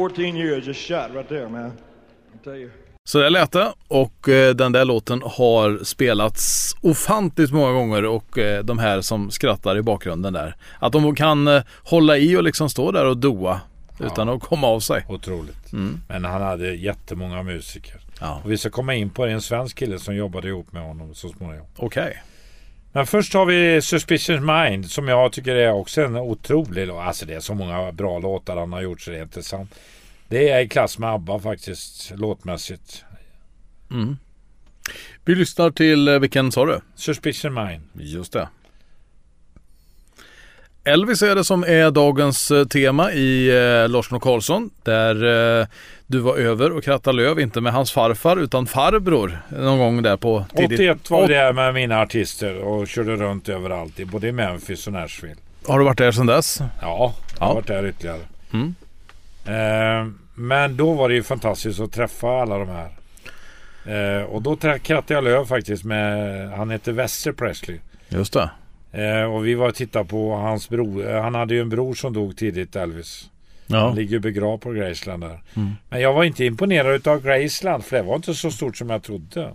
Fourteen 0.00 0.36
years 0.36 0.66
just 0.66 0.80
shot 0.88 1.10
right 1.14 1.28
there, 1.28 1.48
man. 1.48 1.64
I'll 1.64 2.44
tell 2.44 2.56
you. 2.56 2.70
Så 3.04 3.18
där 3.18 3.30
lät 3.30 3.52
det 3.52 3.72
och 3.88 4.28
eh, 4.28 4.54
den 4.54 4.72
där 4.72 4.84
låten 4.84 5.22
har 5.24 5.84
spelats 5.84 6.74
ofantligt 6.80 7.52
många 7.52 7.72
gånger 7.72 8.04
och 8.04 8.38
eh, 8.38 8.64
de 8.64 8.78
här 8.78 9.00
som 9.00 9.30
skrattar 9.30 9.76
i 9.78 9.82
bakgrunden 9.82 10.32
där. 10.32 10.56
Att 10.78 10.92
de 10.92 11.14
kan 11.14 11.48
eh, 11.48 11.62
hålla 11.84 12.16
i 12.16 12.36
och 12.36 12.42
liksom 12.42 12.70
stå 12.70 12.92
där 12.92 13.04
och 13.06 13.16
doa 13.16 13.60
utan 13.98 14.28
att 14.28 14.42
komma 14.42 14.66
av 14.66 14.80
sig. 14.80 15.04
Otroligt. 15.08 15.72
Men 16.08 16.24
han 16.24 16.42
hade 16.42 16.74
jättemånga 16.74 17.42
musiker. 17.42 18.00
Ja. 18.20 18.40
Och 18.44 18.50
vi 18.50 18.58
ska 18.58 18.70
komma 18.70 18.94
in 18.94 19.10
på 19.10 19.26
en 19.26 19.40
svensk 19.40 19.78
kille 19.78 19.98
som 19.98 20.16
jobbade 20.16 20.48
ihop 20.48 20.72
med 20.72 20.82
honom 20.82 21.14
så 21.14 21.28
småningom. 21.28 21.66
Okej. 21.76 22.22
Men 22.92 23.06
först 23.06 23.34
har 23.34 23.46
vi 23.46 23.82
Suspicious 23.82 24.40
Mind 24.40 24.90
som 24.90 25.08
jag 25.08 25.32
tycker 25.32 25.54
är 25.54 25.72
också 25.72 26.02
en 26.02 26.16
otrolig 26.16 26.86
låt. 26.86 27.02
Alltså 27.02 27.26
det 27.26 27.34
är 27.34 27.40
så 27.40 27.54
många 27.54 27.92
bra 27.92 28.18
låtar 28.18 28.56
han 28.56 28.72
har 28.72 28.80
gjort 28.80 29.00
så 29.00 29.10
det 29.10 29.18
är 29.18 29.22
inte 29.22 29.42
sant. 29.42 29.74
Det 30.28 30.48
är 30.48 30.60
i 30.60 30.68
klass 30.68 30.98
med 30.98 31.10
ABBA 31.10 31.38
faktiskt 31.38 32.12
låtmässigt. 32.16 33.04
Vi 35.24 35.34
lyssnar 35.34 35.70
till, 35.70 36.08
eh, 36.08 36.18
vilken 36.18 36.52
sa 36.52 36.66
du? 36.66 36.80
Suspicious 36.94 37.54
Mind. 37.54 37.82
Just 37.94 38.32
det. 38.32 38.48
Elvis 40.92 41.22
är 41.22 41.34
det 41.34 41.44
som 41.44 41.64
är 41.64 41.90
dagens 41.90 42.50
eh, 42.50 42.64
tema 42.64 43.12
i 43.12 43.48
eh, 43.48 43.88
Larsson 43.88 44.16
och 44.16 44.22
Karlsson. 44.22 44.70
Där 44.82 45.60
eh, 45.60 45.66
du 46.06 46.18
var 46.18 46.36
över 46.36 46.72
och 46.76 46.84
krattade 46.84 47.16
löv, 47.16 47.40
inte 47.40 47.60
med 47.60 47.72
hans 47.72 47.92
farfar 47.92 48.36
utan 48.36 48.66
farbror. 48.66 49.38
Någon 49.48 49.78
gång 49.78 50.02
där 50.02 50.16
på 50.16 50.44
tidigt... 50.56 50.80
81 50.80 51.10
var 51.10 51.28
det 51.28 51.52
med 51.52 51.74
mina 51.74 52.00
artister 52.02 52.56
och 52.56 52.88
körde 52.88 53.16
runt 53.16 53.48
överallt 53.48 54.00
i 54.00 54.04
både 54.04 54.32
Memphis 54.32 54.86
och 54.86 54.92
Nashville. 54.92 55.36
Har 55.66 55.78
du 55.78 55.84
varit 55.84 55.98
där 55.98 56.12
sedan 56.12 56.26
dess? 56.26 56.58
Ja, 56.60 56.66
jag 56.80 56.86
har 56.88 57.12
Ja. 57.48 57.54
varit 57.54 57.66
där 57.66 57.86
ytterligare. 57.86 58.20
Mm. 58.52 58.74
Eh, 59.46 60.12
men 60.34 60.76
då 60.76 60.92
var 60.92 61.08
det 61.08 61.14
ju 61.14 61.22
fantastiskt 61.22 61.80
att 61.80 61.92
träffa 61.92 62.28
alla 62.28 62.58
de 62.58 62.68
här. 62.68 62.88
Eh, 64.18 64.22
och 64.24 64.42
då 64.42 64.56
krattade 64.56 65.14
jag 65.14 65.24
löv 65.24 65.44
faktiskt 65.46 65.84
med, 65.84 66.48
han 66.50 66.70
heter 66.70 66.92
Wester 66.92 67.32
Presley. 67.32 67.78
Just 68.08 68.32
det. 68.32 68.50
Eh, 68.92 69.22
och 69.34 69.46
vi 69.46 69.54
var 69.54 69.68
och 69.68 69.74
tittade 69.74 70.04
på 70.04 70.32
hans 70.34 70.68
bror. 70.68 71.10
Eh, 71.10 71.22
han 71.22 71.34
hade 71.34 71.54
ju 71.54 71.60
en 71.60 71.68
bror 71.68 71.94
som 71.94 72.12
dog 72.12 72.36
tidigt, 72.36 72.76
Elvis. 72.76 73.30
Ja. 73.66 73.78
Han 73.78 73.94
ligger 73.94 74.10
ju 74.12 74.18
begravd 74.18 74.60
på 74.62 74.70
Graceland 74.72 75.22
där. 75.22 75.40
Mm. 75.56 75.70
Men 75.88 76.00
jag 76.00 76.12
var 76.12 76.24
inte 76.24 76.44
imponerad 76.44 77.08
av 77.08 77.22
Graceland 77.22 77.84
för 77.84 77.96
det 77.96 78.02
var 78.02 78.16
inte 78.16 78.34
så 78.34 78.50
stort 78.50 78.76
som 78.76 78.90
jag 78.90 79.02
trodde. 79.02 79.50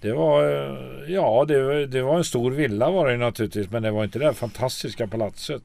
Det 0.00 0.12
var, 0.12 0.42
eh, 0.44 0.76
ja 1.12 1.44
det, 1.48 1.62
var- 1.62 1.74
det 1.86 2.02
var 2.02 2.16
en 2.18 2.24
stor 2.24 2.50
villa 2.50 2.90
var 2.90 3.06
det 3.06 3.12
ju 3.12 3.18
naturligtvis 3.18 3.70
men 3.70 3.82
det 3.82 3.90
var 3.90 4.04
inte 4.04 4.18
det 4.18 4.24
där 4.24 4.32
fantastiska 4.32 5.06
palatset. 5.06 5.62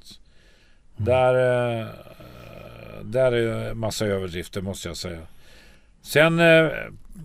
Där, 0.98 1.34
eh, 1.81 1.88
där 3.03 3.31
är 3.31 3.74
massa 3.74 4.05
överdrifter 4.05 4.62
måste 4.62 4.88
jag 4.88 4.98
säga. 4.98 5.19
Sen 6.01 6.39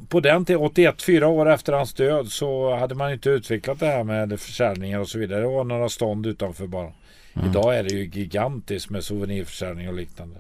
på 0.09 0.21
den 0.21 0.45
till 0.45 0.57
81, 0.57 1.03
fyra 1.03 1.29
år 1.29 1.51
efter 1.51 1.73
hans 1.73 1.95
död 1.95 2.29
så 2.29 2.77
hade 2.77 2.95
man 2.95 3.13
inte 3.13 3.31
utvecklat 3.31 3.81
det 3.81 3.87
här 3.87 4.05
med 4.05 4.41
försäljningar 4.41 4.99
och 4.99 5.09
så 5.09 5.19
vidare. 5.19 5.41
Det 5.41 5.47
var 5.47 5.65
några 5.65 5.89
stånd 5.89 6.27
utanför 6.27 6.67
bara. 6.67 6.93
Mm. 7.35 7.51
Idag 7.51 7.79
är 7.79 7.83
det 7.83 7.95
ju 7.95 8.05
gigantiskt 8.05 8.91
med 8.91 9.05
souvenirförsäljning 9.05 9.89
och 9.89 9.95
liknande. 9.95 10.37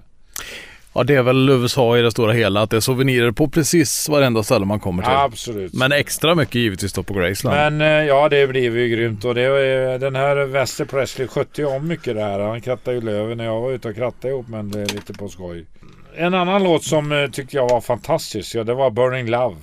Ja 0.94 1.02
det 1.02 1.14
är 1.14 1.23
väl 1.23 1.50
USA 1.50 1.99
i 1.99 2.02
det 2.02 2.11
stora 2.11 2.32
hela 2.32 2.62
att 2.62 2.70
det 2.70 2.76
är 2.76 2.80
souvenirer 2.80 3.30
på 3.30 3.49
precis 3.49 4.08
varenda 4.08 4.42
ställe 4.42 4.64
man 4.64 4.80
kommer 4.80 5.02
till. 5.02 5.12
Absolut. 5.12 5.75
Men 5.75 5.92
extra 5.92 6.34
mycket 6.34 6.54
givetvis 6.54 6.92
då 6.92 7.02
på 7.02 7.14
Graceland. 7.14 7.78
Men 7.78 8.00
eh, 8.00 8.06
ja 8.08 8.28
det 8.28 8.46
blir 8.46 8.62
ju 8.62 8.88
grymt 8.88 9.25
och 9.25 9.34
det 9.34 9.42
är, 9.42 9.99
den 9.99 10.16
här 10.16 10.37
Wester 10.37 10.84
Presley 10.84 11.28
skötte 11.28 11.61
ju 11.61 11.66
om 11.66 11.88
mycket 11.88 12.14
där. 12.14 12.40
Han 12.40 12.61
krattade 12.61 12.96
ju 12.96 13.02
löven 13.02 13.38
när 13.38 13.44
jag 13.44 13.61
var 13.61 13.73
ute 13.73 13.88
och 13.88 13.94
krattade 13.94 14.34
ihop 14.34 14.49
men 14.49 14.70
det 14.70 14.80
är 14.80 14.87
lite 14.87 15.12
på 15.12 15.28
skoj. 15.28 15.64
En 16.16 16.35
annan 16.35 16.62
låt 16.62 16.85
som 16.85 17.12
eh, 17.12 17.30
tyckte 17.30 17.56
jag 17.56 17.68
var 17.68 17.80
fantastisk, 17.80 18.54
ja 18.54 18.64
det 18.64 18.75
var 18.75 18.90
Burning 18.90 19.26
Love. 19.30 19.56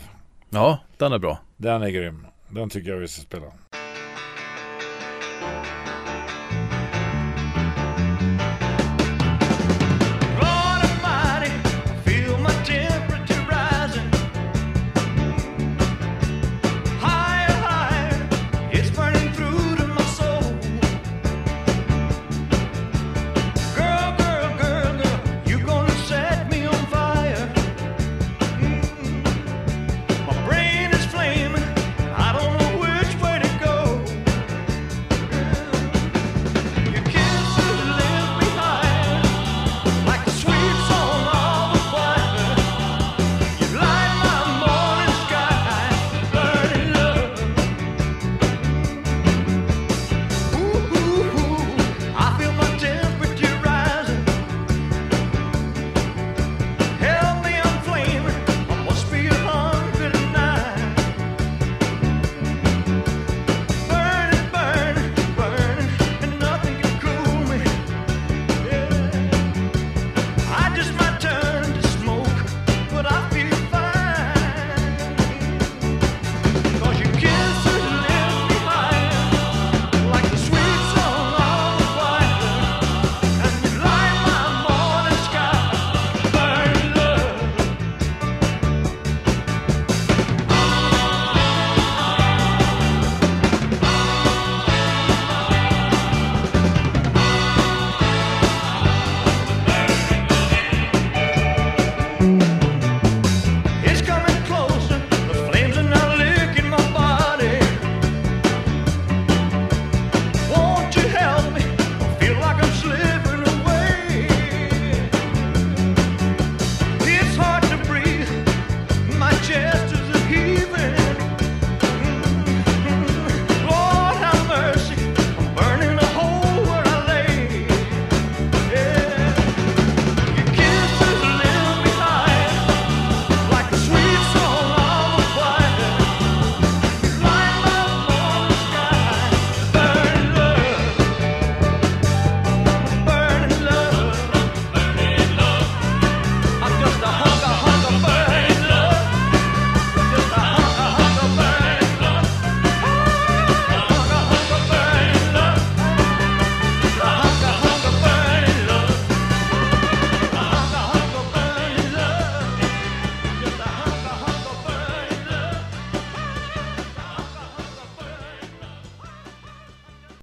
Ja, 0.49 0.79
den 0.97 1.13
är 1.13 1.19
bra. 1.19 1.39
Den 1.57 1.81
är 1.81 1.89
grym. 1.89 2.27
Den 2.49 2.69
tycker 2.69 2.89
jag 2.89 2.97
vi 2.97 3.07
ska 3.07 3.21
spela. 3.21 3.45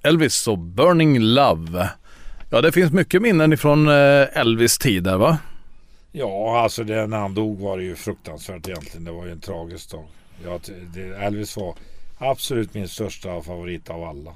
Elvis 0.09 0.47
och 0.47 0.57
Burning 0.57 1.19
Love. 1.19 1.89
Ja, 2.49 2.61
det 2.61 2.71
finns 2.71 2.91
mycket 2.91 3.21
minnen 3.21 3.53
ifrån 3.53 3.87
eh, 3.87 4.37
Elvis 4.37 4.77
tid 4.77 5.03
där 5.03 5.17
va? 5.17 5.37
Ja, 6.11 6.59
alltså 6.59 6.83
det, 6.83 7.07
när 7.07 7.17
han 7.17 7.33
dog 7.33 7.59
var 7.59 7.77
det 7.77 7.83
ju 7.83 7.95
fruktansvärt 7.95 8.67
egentligen. 8.67 9.03
Det 9.03 9.11
var 9.11 9.25
ju 9.25 9.31
en 9.31 9.39
tragisk 9.39 9.91
dag. 9.91 10.05
Ja, 10.45 10.59
det, 10.93 11.01
Elvis 11.01 11.57
var 11.57 11.75
absolut 12.17 12.73
min 12.73 12.87
största 12.87 13.41
favorit 13.41 13.89
av 13.89 14.03
alla. 14.03 14.35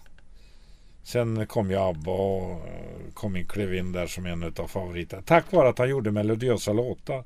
Sen 1.03 1.47
kom 1.47 1.71
ju 1.71 1.77
ABBA 1.77 2.11
och 2.11 2.51
eh, 2.51 3.13
kom 3.13 3.35
in, 3.35 3.45
klev 3.45 3.75
in 3.75 3.91
där 3.91 4.07
som 4.07 4.25
en 4.25 4.43
av 4.43 4.67
favoriterna. 4.67 5.21
Tack 5.25 5.51
vare 5.51 5.69
att 5.69 5.77
han 5.77 5.89
gjorde 5.89 6.11
melodiösa 6.11 6.73
låtar. 6.73 7.23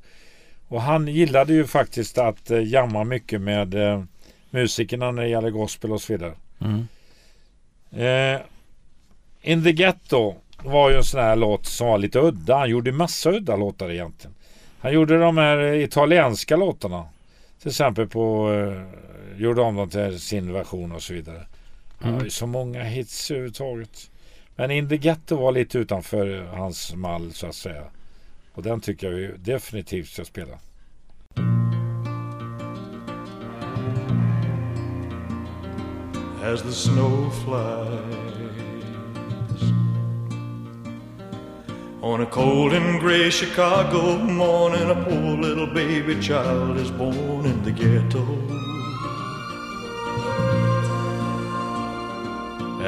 Och 0.68 0.82
han 0.82 1.08
gillade 1.08 1.54
ju 1.54 1.66
faktiskt 1.68 2.18
att 2.18 2.52
eh, 2.52 2.68
jamma 2.68 3.04
mycket 3.04 3.42
med 3.42 3.74
eh, 3.74 4.04
musikerna 4.50 5.12
när 5.12 5.24
det 5.24 5.30
gäller 5.30 5.50
gospel 5.50 5.92
och 5.92 6.02
så 6.02 6.14
vidare. 6.14 6.34
Mm. 6.60 6.88
Eh, 7.92 8.42
In 9.42 9.64
the 9.64 9.72
Ghetto 9.72 10.36
var 10.64 10.90
ju 10.90 10.98
en 10.98 11.04
sån 11.04 11.20
här 11.20 11.36
låt 11.36 11.66
som 11.66 11.88
var 11.88 11.98
lite 11.98 12.20
udda. 12.20 12.58
Han 12.58 12.70
gjorde 12.70 12.92
massa 12.92 13.32
udda 13.32 13.56
låtar 13.56 13.92
egentligen. 13.92 14.36
Han 14.80 14.94
gjorde 14.94 15.18
de 15.18 15.38
här 15.38 15.74
italienska 15.74 16.56
låtarna. 16.56 17.06
Till 17.60 17.70
exempel 17.70 18.08
på... 18.08 18.54
Eh, 18.54 19.08
gjorde 19.42 19.62
om 19.62 19.76
dem 19.76 19.90
till 19.90 20.20
sin 20.20 20.54
version 20.54 20.92
och 20.92 21.04
så 21.04 21.14
vidare. 21.14 21.46
Han 22.00 22.14
har 22.14 22.24
ju 22.24 22.30
så 22.30 22.48
många 22.48 22.84
hits 22.84 23.32
överhuvudtaget. 23.32 24.12
Men 24.56 24.72
In 24.72 24.90
the 24.90 24.98
Ghetto 24.98 25.36
var 25.36 25.52
lite 25.52 25.78
utanför 25.78 26.50
hans 26.54 26.96
mall 26.96 27.34
så 27.34 27.48
att 27.48 27.56
säga. 27.56 27.84
Och 28.54 28.64
den 28.64 28.82
tycker 28.82 29.08
jag 29.12 29.18
vi 29.18 29.32
definitivt 29.38 30.10
ska 30.10 30.26
spela. 30.26 30.60
As 36.48 36.64
the 36.64 36.72
snow 36.72 37.30
flies. 37.44 38.08
On 42.02 42.22
a 42.22 42.26
cold 42.26 42.72
and 42.72 43.02
gray 43.02 43.30
Chicago 43.30 44.18
morning, 44.18 44.90
a 44.90 44.96
poor 44.96 45.36
little 45.46 45.68
baby 45.68 46.18
child 46.22 46.78
is 46.78 46.90
born 46.90 47.46
in 47.46 47.62
the 47.64 47.72
ghetto. 47.72 48.24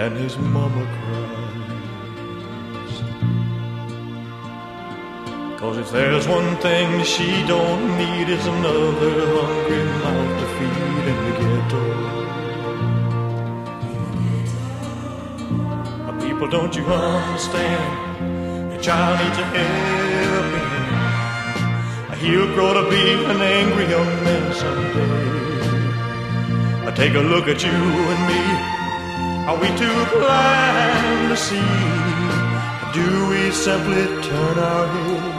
And 0.04 0.16
his 0.16 0.38
mama 0.38 0.86
cries. 0.96 2.96
Cause 5.60 5.78
if 5.78 5.92
there's 5.92 6.30
one 6.30 6.56
thing 6.68 7.04
she 7.04 7.46
don't 7.46 7.98
need, 7.98 8.30
it's 8.30 8.46
another 8.46 9.26
hungry 9.36 9.84
mouth 10.04 10.40
to 10.40 10.46
feed 10.56 11.06
in 11.12 11.18
the 11.26 11.34
ghetto. 11.42 12.09
People, 16.40 16.58
don't 16.58 16.74
you 16.74 16.86
understand? 16.86 18.72
Your 18.72 18.82
child 18.82 19.20
needs 19.20 19.38
a 19.40 19.44
helping 19.44 20.68
hand. 22.08 22.20
He'll 22.22 22.54
grow 22.54 22.74
to 22.82 22.90
be 22.90 23.12
an 23.26 23.42
angry 23.42 23.86
young 23.90 24.24
man 24.24 24.54
someday. 24.54 25.16
I 26.88 26.92
take 26.96 27.16
a 27.16 27.20
look 27.20 27.50
at 27.50 27.62
you 27.62 27.72
and 28.14 28.22
me. 28.32 28.42
Are 29.50 29.58
we 29.60 29.68
too 29.76 30.06
blind 30.18 31.28
to 31.28 31.36
see? 31.36 31.74
Do 32.94 33.28
we 33.28 33.52
simply 33.52 34.06
turn 34.24 34.60
our 34.60 34.88
heads 34.88 35.39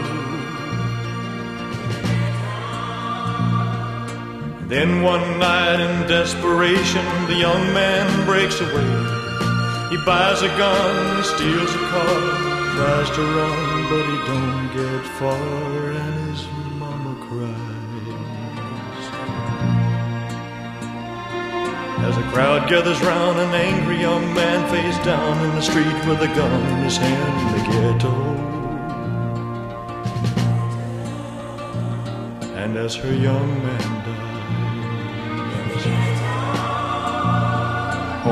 Then 4.71 5.01
one 5.01 5.37
night 5.37 5.81
in 5.81 6.07
desperation, 6.07 7.03
the 7.27 7.35
young 7.35 7.73
man 7.73 8.07
breaks 8.25 8.61
away. 8.61 8.91
He 9.89 9.97
buys 10.05 10.41
a 10.43 10.47
gun, 10.47 11.21
steals 11.25 11.75
a 11.75 11.77
car, 11.91 12.21
tries 12.77 13.09
to 13.17 13.21
run, 13.21 13.89
but 13.91 14.05
he 14.07 14.15
don't 14.31 14.71
get 14.73 15.03
far, 15.19 15.91
and 15.91 16.29
his 16.29 16.47
mama 16.79 17.13
cries. 17.19 17.51
As 22.07 22.15
a 22.15 22.23
crowd 22.31 22.69
gathers 22.69 23.01
round, 23.01 23.39
an 23.39 23.53
angry 23.53 23.99
young 23.99 24.33
man 24.33 24.65
face 24.71 24.97
down 25.03 25.37
in 25.47 25.53
the 25.53 25.61
street 25.61 26.05
with 26.07 26.21
a 26.21 26.33
gun 26.33 26.61
in 26.71 26.83
his 26.85 26.95
hand 26.95 27.57
the 27.57 27.63
ghetto. 27.73 28.13
And 32.55 32.77
as 32.77 32.95
her 32.95 33.13
young 33.13 33.61
man 33.63 33.90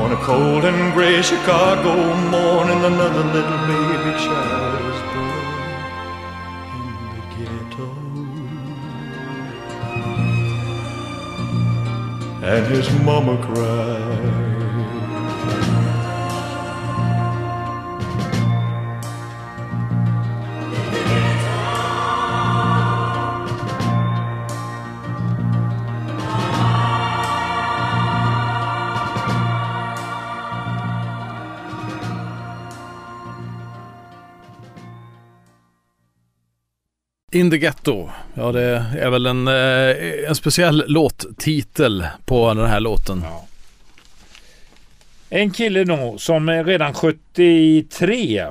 on 0.00 0.12
a 0.12 0.16
cold 0.16 0.64
and 0.64 0.94
gray 0.94 1.20
Chicago 1.20 1.92
morning, 2.30 2.84
another 2.84 3.24
little 3.36 3.60
baby 3.70 4.12
child 4.24 4.80
is 4.90 5.00
born 5.12 5.46
in 6.78 6.94
the 7.14 7.22
ghetto. 7.34 7.88
And 12.42 12.64
his 12.74 12.88
mama 13.04 13.36
cried. 13.42 14.09
In 37.32 37.50
the 37.50 37.58
Ghetto. 37.58 38.10
Ja, 38.34 38.52
det 38.52 38.62
är 39.00 39.10
väl 39.10 39.26
en, 39.26 39.48
eh, 39.48 40.28
en 40.28 40.34
speciell 40.34 40.84
låttitel 40.86 42.06
på 42.24 42.54
den 42.54 42.66
här 42.66 42.80
låten. 42.80 43.22
Ja. 43.24 43.46
En 45.28 45.50
kille 45.50 45.84
nog 45.84 46.20
som 46.20 46.50
redan 46.50 46.94
73 46.94 48.46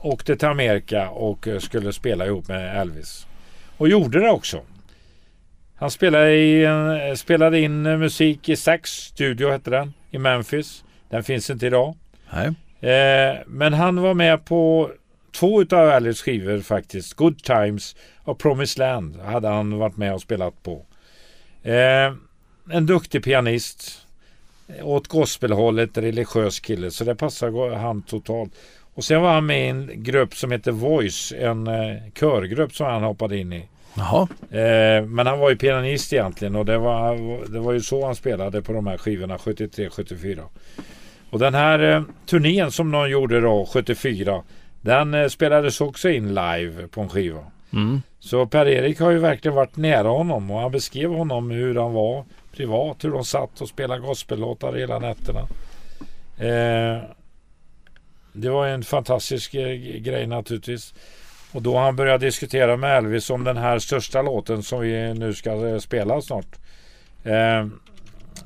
åkte 0.00 0.36
till 0.36 0.48
Amerika 0.48 1.08
och 1.10 1.48
eh, 1.48 1.58
skulle 1.58 1.92
spela 1.92 2.26
ihop 2.26 2.48
med 2.48 2.80
Elvis. 2.80 3.26
Och 3.76 3.88
gjorde 3.88 4.20
det 4.20 4.30
också. 4.30 4.60
Han 5.76 5.90
spelade, 5.90 6.34
i, 6.34 6.64
en- 6.64 7.16
spelade 7.16 7.60
in 7.60 7.82
musik 7.82 8.48
i 8.48 8.56
Sax 8.56 8.90
Studio 8.90 9.50
hette 9.50 9.70
den 9.70 9.92
i 10.10 10.18
Memphis. 10.18 10.84
Den 11.10 11.24
finns 11.24 11.50
inte 11.50 11.66
idag. 11.66 11.94
Nej. 12.32 12.46
Eh, 12.92 13.36
men 13.46 13.72
han 13.72 14.00
var 14.02 14.14
med 14.14 14.44
på 14.44 14.90
två 15.34 15.62
utav 15.62 15.88
Elvis 15.88 16.22
skivor 16.22 16.60
faktiskt. 16.60 17.14
Good 17.14 17.42
Times 17.42 17.96
och 18.24 18.38
Promised 18.38 18.78
Land 18.78 19.20
hade 19.20 19.48
han 19.48 19.78
varit 19.78 19.96
med 19.96 20.14
och 20.14 20.20
spelat 20.20 20.62
på. 20.62 20.86
Eh, 21.62 22.14
en 22.70 22.86
duktig 22.86 23.24
pianist. 23.24 24.00
Åt 24.82 25.08
gospelhållet, 25.08 25.98
religiös 25.98 26.60
kille. 26.60 26.90
Så 26.90 27.04
det 27.04 27.14
passar 27.14 27.74
han 27.74 28.02
totalt. 28.02 28.52
Och 28.94 29.04
sen 29.04 29.22
var 29.22 29.32
han 29.34 29.46
med 29.46 29.66
i 29.66 29.68
en 29.68 29.90
grupp 29.94 30.34
som 30.34 30.50
heter 30.52 30.72
Voice. 30.72 31.32
En 31.32 31.66
eh, 31.66 31.96
körgrupp 32.14 32.74
som 32.74 32.86
han 32.86 33.02
hoppade 33.02 33.38
in 33.38 33.52
i. 33.52 33.68
Jaha. 33.94 34.28
Eh, 34.50 35.04
men 35.04 35.26
han 35.26 35.38
var 35.38 35.50
ju 35.50 35.56
pianist 35.56 36.12
egentligen 36.12 36.56
och 36.56 36.64
det 36.64 36.78
var, 36.78 37.16
det 37.52 37.58
var 37.58 37.72
ju 37.72 37.80
så 37.80 38.06
han 38.06 38.14
spelade 38.14 38.62
på 38.62 38.72
de 38.72 38.86
här 38.86 38.98
skivorna 38.98 39.36
73-74. 39.36 40.42
Och 41.30 41.38
den 41.38 41.54
här 41.54 41.78
eh, 41.78 42.02
turnén 42.26 42.70
som 42.70 42.90
de 42.90 43.10
gjorde 43.10 43.40
då 43.40 43.66
74 43.72 44.42
den 44.84 45.14
eh, 45.14 45.28
spelades 45.28 45.80
också 45.80 46.10
in 46.10 46.28
live 46.28 46.88
på 46.88 47.00
en 47.00 47.08
skiva. 47.08 47.44
Mm. 47.72 48.02
Så 48.20 48.46
Per-Erik 48.46 49.00
har 49.00 49.10
ju 49.10 49.18
verkligen 49.18 49.54
varit 49.54 49.76
nära 49.76 50.08
honom 50.08 50.50
och 50.50 50.60
han 50.60 50.72
beskrev 50.72 51.10
honom 51.10 51.50
hur 51.50 51.74
han 51.74 51.92
var 51.92 52.24
privat, 52.52 53.04
hur 53.04 53.10
de 53.10 53.24
satt 53.24 53.60
och 53.60 53.68
spelade 53.68 54.00
gospellåtar 54.00 54.72
hela 54.72 54.98
nätterna. 54.98 55.40
Eh, 56.38 57.02
det 58.32 58.50
var 58.50 58.66
en 58.66 58.84
fantastisk 58.84 59.54
eh, 59.54 59.76
grej 59.98 60.26
naturligtvis. 60.26 60.94
Och 61.52 61.62
då 61.62 61.78
han 61.78 61.96
började 61.96 62.26
diskutera 62.26 62.76
med 62.76 62.96
Elvis 62.96 63.30
om 63.30 63.44
den 63.44 63.56
här 63.56 63.78
största 63.78 64.22
låten 64.22 64.62
som 64.62 64.80
vi 64.80 65.14
nu 65.14 65.34
ska 65.34 65.68
eh, 65.68 65.78
spela 65.78 66.20
snart. 66.20 66.56
Eh, 67.24 67.66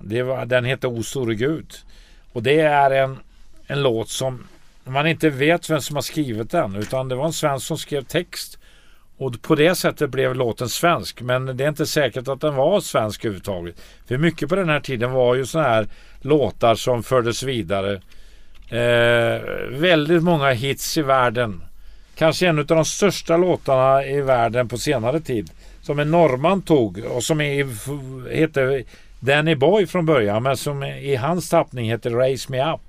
det 0.01 0.23
var, 0.23 0.47
den 0.47 0.65
heter 0.65 0.89
O 0.89 1.03
store 1.03 1.35
Gud. 1.35 1.73
Och 2.33 2.43
det 2.43 2.61
är 2.61 2.91
en, 2.91 3.19
en 3.67 3.83
låt 3.83 4.09
som 4.09 4.47
man 4.91 5.07
inte 5.07 5.31
vet 5.31 5.71
vem 5.71 5.81
som 5.81 5.97
har 5.97 6.03
skrivit 6.03 6.51
den. 6.51 6.77
Utan 6.77 7.09
det 7.09 7.15
var 7.15 7.27
en 7.27 7.33
svensk 7.33 7.67
som 7.67 7.79
skrev 7.79 8.05
text. 8.05 8.59
Och 9.19 9.43
på 9.43 9.55
det 9.55 9.75
sättet 9.75 10.11
blev 10.11 10.35
låten 10.35 10.69
svensk. 10.69 11.21
Men 11.21 11.57
det 11.57 11.65
är 11.65 11.69
inte 11.69 11.87
säkert 11.87 12.29
att 12.29 12.41
den 12.41 12.55
var 12.55 12.81
svensk 12.81 13.25
överhuvudtaget. 13.25 13.81
För 14.09 14.19
mycket 14.19 14.49
på 14.49 14.57
den 14.57 14.69
här 14.69 14.81
tiden 14.81 15.13
var 15.13 15.35
ju 15.35 15.47
sådana 15.47 15.69
här 15.69 15.87
låtar 16.21 16.75
som 16.75 17.03
fördes 17.03 17.43
vidare. 17.43 18.01
Eh, 18.71 19.43
väldigt 19.71 20.23
många 20.23 20.51
hits 20.51 20.99
i 20.99 21.03
världen. 21.03 21.63
Kanske 22.15 22.47
en 22.47 22.59
av 22.59 22.65
de 22.65 22.85
största 22.85 23.37
låtarna 23.37 24.05
i 24.05 24.21
världen 24.21 24.69
på 24.69 24.79
senare 24.79 25.21
tid. 25.21 25.51
Som 25.83 25.99
en 25.99 26.11
norrman 26.11 26.63
tog 26.63 26.99
och 26.99 27.25
som 27.25 27.41
är, 27.41 28.35
heter 28.35 28.85
Danny 29.21 29.55
Boy 29.55 29.87
från 29.87 30.07
början. 30.07 30.43
Men 30.43 30.57
som 30.57 30.83
i 30.83 31.17
hans 31.17 31.49
tappning 31.49 31.91
heter 31.91 32.11
Raise 32.11 32.53
Me 32.53 32.73
Up. 32.73 32.88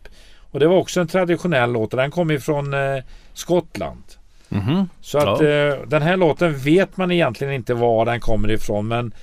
Och 0.52 0.60
det 0.60 0.68
var 0.68 0.78
också 0.78 1.02
en 1.02 1.08
traditionell 1.08 1.72
låt. 1.72 1.92
Den 1.92 2.12
kom 2.12 2.32
ifrån 2.32 2.74
eh, 2.74 3.04
Skottland. 3.34 4.04
Mhm. 4.50 4.90
Så 5.02 5.18
att 5.18 5.42
eh, 5.42 5.88
den 5.88 6.02
här 6.02 6.18
låten 6.18 6.58
vet 6.58 6.98
man 6.98 7.12
egentligen 7.12 7.54
inte 7.54 7.74
var 7.74 8.06
den 8.06 8.20
kommer 8.20 8.52
ifrån. 8.52 8.88
Men 8.88 9.14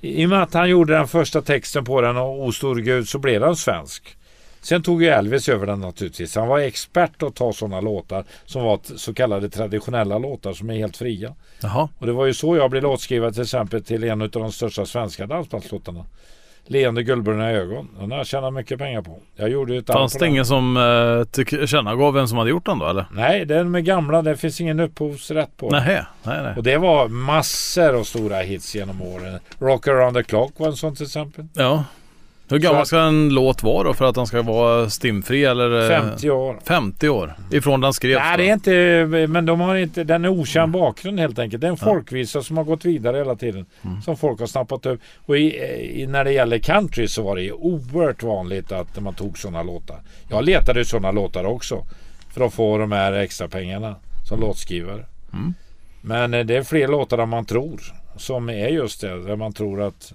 i 0.00 0.26
och 0.26 0.30
med 0.30 0.42
att 0.42 0.54
han 0.54 0.70
gjorde 0.70 0.92
den 0.92 1.08
första 1.08 1.42
texten 1.42 1.84
på 1.84 2.00
den 2.00 2.16
och 2.16 2.42
O 2.42 2.52
stor 2.52 2.76
Gud 2.76 3.08
så 3.08 3.18
blev 3.18 3.40
den 3.40 3.56
svensk. 3.56 4.16
Sen 4.60 4.82
tog 4.82 5.02
ju 5.02 5.08
Elvis 5.08 5.48
över 5.48 5.66
den 5.66 5.80
naturligtvis. 5.80 6.36
Han 6.36 6.48
var 6.48 6.58
expert 6.58 7.22
att 7.22 7.34
ta 7.34 7.52
sådana 7.52 7.80
låtar 7.80 8.24
som 8.44 8.62
var 8.62 8.80
så 8.96 9.14
kallade 9.14 9.50
traditionella 9.50 10.18
låtar 10.18 10.52
som 10.52 10.70
är 10.70 10.74
helt 10.74 10.96
fria. 10.96 11.34
Jaha. 11.60 11.88
Och 11.98 12.06
det 12.06 12.12
var 12.12 12.26
ju 12.26 12.34
så 12.34 12.56
jag 12.56 12.70
blev 12.70 12.82
låtskrivare 12.82 13.32
till 13.32 13.42
exempel 13.42 13.84
till 13.84 14.04
en 14.04 14.22
av 14.22 14.28
de 14.28 14.52
största 14.52 14.86
svenska 14.86 15.26
dansbandslåtarna. 15.26 16.04
Leende 16.66 17.02
guldbruna 17.02 17.50
ögon. 17.50 17.88
Den 18.00 18.10
har 18.10 18.18
jag 18.18 18.26
tjänat 18.26 18.52
mycket 18.52 18.78
pengar 18.78 19.02
på. 19.02 19.18
Jag 19.36 19.48
gjorde 19.48 19.76
ett 19.76 19.86
Fanns 19.86 20.12
det 20.12 20.26
ingen 20.26 20.46
som 20.46 20.76
eh, 20.76 21.24
tillkännagav 21.24 22.14
vem 22.14 22.28
som 22.28 22.38
hade 22.38 22.50
gjort 22.50 22.66
den 22.66 22.78
då 22.78 22.86
eller? 22.86 23.06
Nej, 23.12 23.44
den 23.44 23.74
är 23.74 23.80
gamla. 23.80 24.22
Det 24.22 24.36
finns 24.36 24.60
ingen 24.60 24.80
upphovsrätt 24.80 25.56
på 25.56 25.70
den. 25.70 25.82
Nej, 25.86 26.02
nej, 26.22 26.42
nej. 26.42 26.54
Och 26.56 26.62
det 26.62 26.78
var 26.78 27.08
massor 27.08 27.94
av 27.94 28.04
stora 28.04 28.36
hits 28.36 28.74
genom 28.74 29.02
åren. 29.02 29.38
Rock 29.58 29.88
around 29.88 30.16
the 30.16 30.22
clock 30.22 30.52
var 30.56 30.66
en 30.66 30.76
sån 30.76 30.96
till 30.96 31.06
exempel. 31.06 31.46
Ja. 31.54 31.84
Hur 32.52 32.58
gammal 32.58 32.86
ska 32.86 32.98
en 32.98 33.28
låt 33.28 33.62
vara 33.62 33.84
då 33.84 33.94
för 33.94 34.04
att 34.04 34.14
den 34.14 34.26
ska 34.26 34.42
vara 34.42 34.90
stimfri 34.90 35.44
eller? 35.44 35.82
eh, 35.92 36.00
50 36.00 36.30
år. 36.30 36.58
50 36.64 37.08
år 37.08 37.34
ifrån 37.50 37.80
den 37.80 37.92
skrevs? 37.92 38.18
Nej, 38.18 38.36
det 38.36 38.48
är 38.48 38.52
inte, 38.52 39.26
men 39.28 39.46
de 39.46 39.60
har 39.60 39.76
inte, 39.76 40.04
den 40.04 40.24
är 40.24 40.28
okänd 40.28 40.72
bakgrund 40.72 41.20
helt 41.20 41.38
enkelt. 41.38 41.60
Det 41.60 41.66
är 41.66 41.70
en 41.70 41.76
folkvisa 41.76 42.42
som 42.42 42.56
har 42.56 42.64
gått 42.64 42.84
vidare 42.84 43.16
hela 43.16 43.36
tiden. 43.36 43.66
Som 44.04 44.16
folk 44.16 44.40
har 44.40 44.46
snappat 44.46 44.86
upp. 44.86 45.00
Och 45.26 45.38
i, 45.38 45.56
i, 46.02 46.06
när 46.06 46.24
det 46.24 46.32
gäller 46.32 46.58
country 46.58 47.08
så 47.08 47.22
var 47.22 47.36
det 47.36 47.42
ju 47.42 47.52
oerhört 47.52 48.22
vanligt 48.22 48.72
att 48.72 49.02
man 49.02 49.14
tog 49.14 49.38
sådana 49.38 49.62
låtar. 49.62 49.96
Jag 50.28 50.44
letade 50.44 50.84
sådana 50.84 51.10
låtar 51.10 51.44
också. 51.44 51.84
För 52.34 52.44
att 52.44 52.52
få 52.54 52.78
de 52.78 52.92
här 52.92 53.12
extra 53.12 53.48
pengarna 53.48 53.96
som 54.28 54.40
låtskrivare. 54.40 55.04
Men 56.00 56.34
eh, 56.34 56.44
det 56.44 56.56
är 56.56 56.62
fler 56.62 56.88
låtar 56.88 57.18
än 57.18 57.28
man 57.28 57.44
tror. 57.44 57.80
Som 58.16 58.48
är 58.48 58.68
just 58.68 59.00
det. 59.00 59.22
Där 59.22 59.36
man 59.36 59.52
tror 59.52 59.82
att 59.82 60.12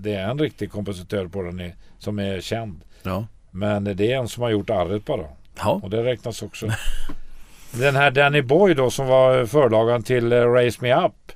det 0.00 0.14
är, 0.14 0.30
en 0.30 0.38
riktig 0.38 0.70
kompositör 0.70 1.26
på 1.26 1.42
den 1.42 1.72
som 1.98 2.18
är 2.18 2.40
känd. 2.40 2.80
Ja. 3.02 3.26
Men 3.50 3.84
det 3.84 4.12
är 4.12 4.16
en 4.16 4.28
som 4.28 4.42
har 4.42 4.50
gjort 4.50 4.70
arret 4.70 5.04
bara. 5.04 5.24
Ja. 5.58 5.80
Och 5.82 5.90
det 5.90 6.04
räknas 6.04 6.42
också. 6.42 6.66
den 7.72 7.96
här 7.96 8.10
Danny 8.10 8.42
Boy 8.42 8.74
då 8.74 8.90
som 8.90 9.06
var 9.06 9.46
förlagan 9.46 10.02
till 10.02 10.32
eh, 10.32 10.52
Raise 10.52 10.78
Me 10.82 10.94
Up. 10.94 11.32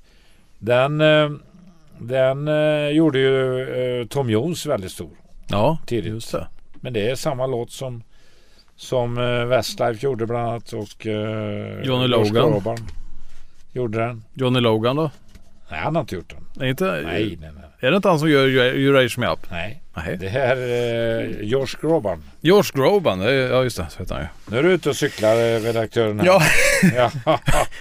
Den, 0.59 1.01
eh, 1.01 1.31
den 1.99 2.49
eh, 2.49 2.89
gjorde 2.89 3.19
ju 3.19 4.07
Tom 4.11 4.31
Jones 4.31 4.67
väldigt 4.67 4.93
stor. 4.93 5.11
Ja, 5.49 5.79
Tidigt. 5.87 6.13
just 6.13 6.33
det. 6.33 6.49
Men 6.75 6.93
det 6.93 7.11
är 7.11 7.15
samma 7.15 7.47
låt 7.47 7.71
som 7.71 8.03
som 8.77 9.15
Westlife 9.49 10.07
gjorde 10.07 10.27
bland 10.27 10.49
annat 10.49 10.73
och 10.73 11.07
Johnny 11.83 12.07
Logan. 12.07 12.77
Gjorde 13.73 13.99
den. 13.99 14.25
Johnny 14.35 14.61
Logan 14.61 14.97
då? 14.97 15.11
Nej, 15.73 15.81
han 15.81 15.95
har 15.97 16.01
inte 16.01 16.15
gjort 16.15 16.31
den. 16.55 16.63
Är, 16.65 16.71
inte, 16.71 16.85
Nej, 16.85 17.03
nej, 17.41 17.51
nej. 17.55 17.65
är 17.81 17.91
det 17.91 17.97
inte 17.97 18.09
han 18.09 18.19
som 18.19 18.31
gör 18.31 18.47
You 18.77 18.93
Raise 18.95 19.21
Me 19.21 19.27
Up? 19.27 19.39
nej. 19.51 19.79
Nej. 19.97 20.17
Det 20.21 20.29
här 20.29 20.57
är 20.57 21.21
eh, 21.21 21.31
George 21.41 21.75
Groban. 21.81 22.23
George 22.41 22.71
Groban, 22.75 23.21
ja 23.21 23.63
just 23.63 23.77
det, 23.77 23.87
så 23.91 23.99
heter 23.99 24.15
han 24.15 24.23
ju. 24.25 24.29
Nu 24.51 24.59
är 24.59 24.63
du 24.63 24.73
ute 24.73 24.89
och 24.89 24.97
cyklar 24.97 25.37
eh, 25.37 25.61
redaktören 25.61 26.21
här. 26.21 26.27
Ja, 26.27 26.43
ja. 27.25 27.41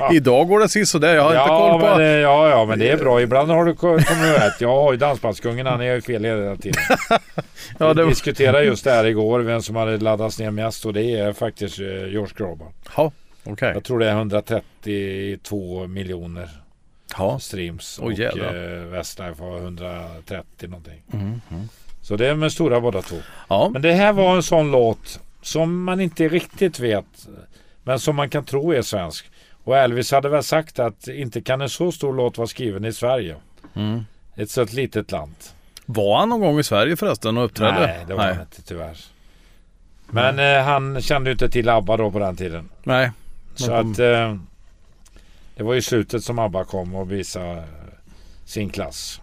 idag 0.13 0.47
går 0.47 0.59
det 0.59 0.69
sisådär. 0.69 1.15
Jag 1.15 1.21
har 1.21 1.29
inte 1.29 1.37
Ja, 1.53 1.69
koll 1.71 1.81
på... 1.81 1.97
men, 1.97 2.19
ja, 2.19 2.49
ja, 2.49 2.65
men 2.65 2.79
det 2.79 2.89
är 2.89 2.97
bra. 2.97 3.21
Ibland 3.21 3.51
har 3.51 3.65
du 3.65 3.73
ko- 3.73 3.99
kommit 3.99 4.37
rätt. 4.41 4.61
Jag 4.61 4.67
har 4.81 4.91
ju 4.91 4.97
Dansbandskungen, 4.97 5.65
han 5.65 5.81
är 5.81 5.93
ju 5.95 6.01
fel 6.01 6.23
hela 6.25 6.55
tiden. 6.55 6.81
Ja, 7.79 7.93
det 7.93 8.03
Vi 8.03 8.09
diskuterade 8.09 8.63
just 8.63 8.83
det 8.83 8.91
här 8.91 9.05
igår, 9.05 9.39
vem 9.39 9.61
som 9.61 9.75
hade 9.75 9.97
laddats 9.97 10.39
ner 10.39 10.51
mest 10.51 10.85
och 10.85 10.93
det 10.93 11.15
är 11.19 11.33
faktiskt 11.33 11.79
eh, 11.79 11.85
George 11.85 12.33
Groban. 12.37 12.67
Ja, 12.97 13.11
okej. 13.43 13.71
Jag 13.73 13.83
tror 13.83 13.99
det 13.99 14.07
är 14.09 14.11
132 14.11 15.87
miljoner 15.87 16.49
Ja. 17.17 17.39
streams 17.39 17.99
och 17.99 18.13
jävlar. 18.13 18.77
eh, 18.77 18.83
Westlife 18.85 19.43
har 19.43 19.57
130 19.57 20.69
någonting. 20.69 21.01
Mm, 21.13 21.41
Så 22.01 22.15
det 22.15 22.27
är 22.27 22.35
med 22.35 22.51
stora 22.51 22.81
båda 22.81 23.01
två. 23.01 23.15
ja. 23.49 23.69
Men 23.73 23.81
det 23.81 23.93
här 23.93 24.13
var 24.13 24.35
en 24.35 24.43
sån 24.43 24.71
låt 24.71 25.19
som 25.41 25.83
man 25.83 25.99
inte 26.01 26.27
riktigt 26.27 26.79
vet 26.79 27.27
men 27.83 27.99
som 27.99 28.15
man 28.15 28.29
kan 28.29 28.45
tro 28.45 28.71
är 28.73 28.81
svensk. 28.81 29.25
Och 29.63 29.77
Elvis 29.77 30.11
hade 30.11 30.29
väl 30.29 30.43
sagt 30.43 30.79
att 30.79 31.07
inte 31.07 31.41
kan 31.41 31.61
en 31.61 31.69
så 31.69 31.91
stor 31.91 32.13
låt 32.13 32.37
vara 32.37 32.47
skriven 32.47 32.85
i 32.85 32.93
Sverige. 32.93 33.35
Mm. 33.73 34.05
Ett 34.35 34.49
så 34.49 34.61
ett 34.61 34.73
litet 34.73 35.11
land. 35.11 35.35
Var 35.85 36.19
han 36.19 36.29
någon 36.29 36.39
gång 36.39 36.59
i 36.59 36.63
Sverige 36.63 36.95
förresten 36.97 37.37
och 37.37 37.45
uppträdde? 37.45 37.79
Nej, 37.87 38.05
det 38.07 38.13
var 38.13 38.23
han 38.23 38.41
inte 38.41 38.61
tyvärr. 38.61 38.97
Men 40.09 40.39
eh, 40.39 40.63
han 40.63 41.01
kände 41.01 41.29
ju 41.29 41.31
inte 41.31 41.49
till 41.49 41.69
ABBA 41.69 41.97
då 41.97 42.11
på 42.11 42.19
den 42.19 42.35
tiden. 42.35 42.69
Nej. 42.83 43.11
Så 43.55 43.67
kom- 43.67 43.91
att 43.91 43.99
eh, 43.99 44.35
det 45.55 45.63
var 45.63 45.75
i 45.75 45.81
slutet 45.81 46.23
som 46.23 46.39
ABBA 46.39 46.63
kom 46.63 46.95
och 46.95 47.11
visade 47.11 47.51
eh, 47.51 47.63
sin 48.45 48.69
klass. 48.69 49.21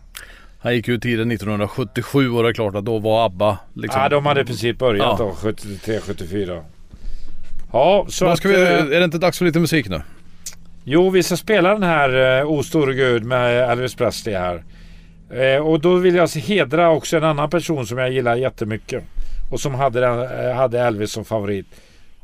Han 0.59 0.75
gick 0.75 0.89
ut 0.89 1.03
tiden 1.03 1.31
1977 1.31 2.31
och 2.31 2.43
det 2.43 2.49
är 2.49 2.53
klart 2.53 2.75
att 2.75 2.85
då 2.85 2.99
var 2.99 3.27
ABBA 3.27 3.59
liksom... 3.75 4.03
Ja, 4.03 4.09
de 4.09 4.27
hade 4.27 4.41
i 4.41 4.45
princip 4.45 4.79
börjat 4.79 5.17
Ja. 5.19 5.25
då, 5.25 5.33
73, 5.33 6.01
74. 6.01 6.63
Ja, 7.73 8.07
så 8.09 8.27
att, 8.27 8.45
vi, 8.45 8.55
eh, 8.55 8.69
är 8.71 8.85
det 8.99 9.05
inte 9.05 9.19
dags 9.19 9.39
för 9.39 9.45
lite 9.45 9.61
musik 9.61 9.89
nu? 9.89 10.03
Jo, 10.85 11.11
vi 11.11 11.23
ska 11.23 11.37
spela 11.37 11.73
den 11.73 11.83
här 11.83 12.39
eh, 12.41 12.51
O 12.51 12.63
store 12.63 12.95
Gud 12.95 13.25
med 13.25 13.71
Elvis 13.71 13.95
Presley 13.95 14.35
här. 14.35 14.63
Och 15.63 15.81
då 15.81 15.95
vill 15.95 16.15
jag 16.15 16.29
hedra 16.29 16.91
också 16.91 17.17
en 17.17 17.25
annan 17.25 17.51
person 17.51 17.87
som 17.87 17.99
jag 17.99 18.11
gillar 18.13 18.37
jättemycket. 18.37 19.05
Och 19.51 19.61
som 19.61 19.75
hade, 19.75 20.07
hade 20.57 20.81
Elvis 20.81 21.13
som 21.13 21.25
favorit. 21.25 21.67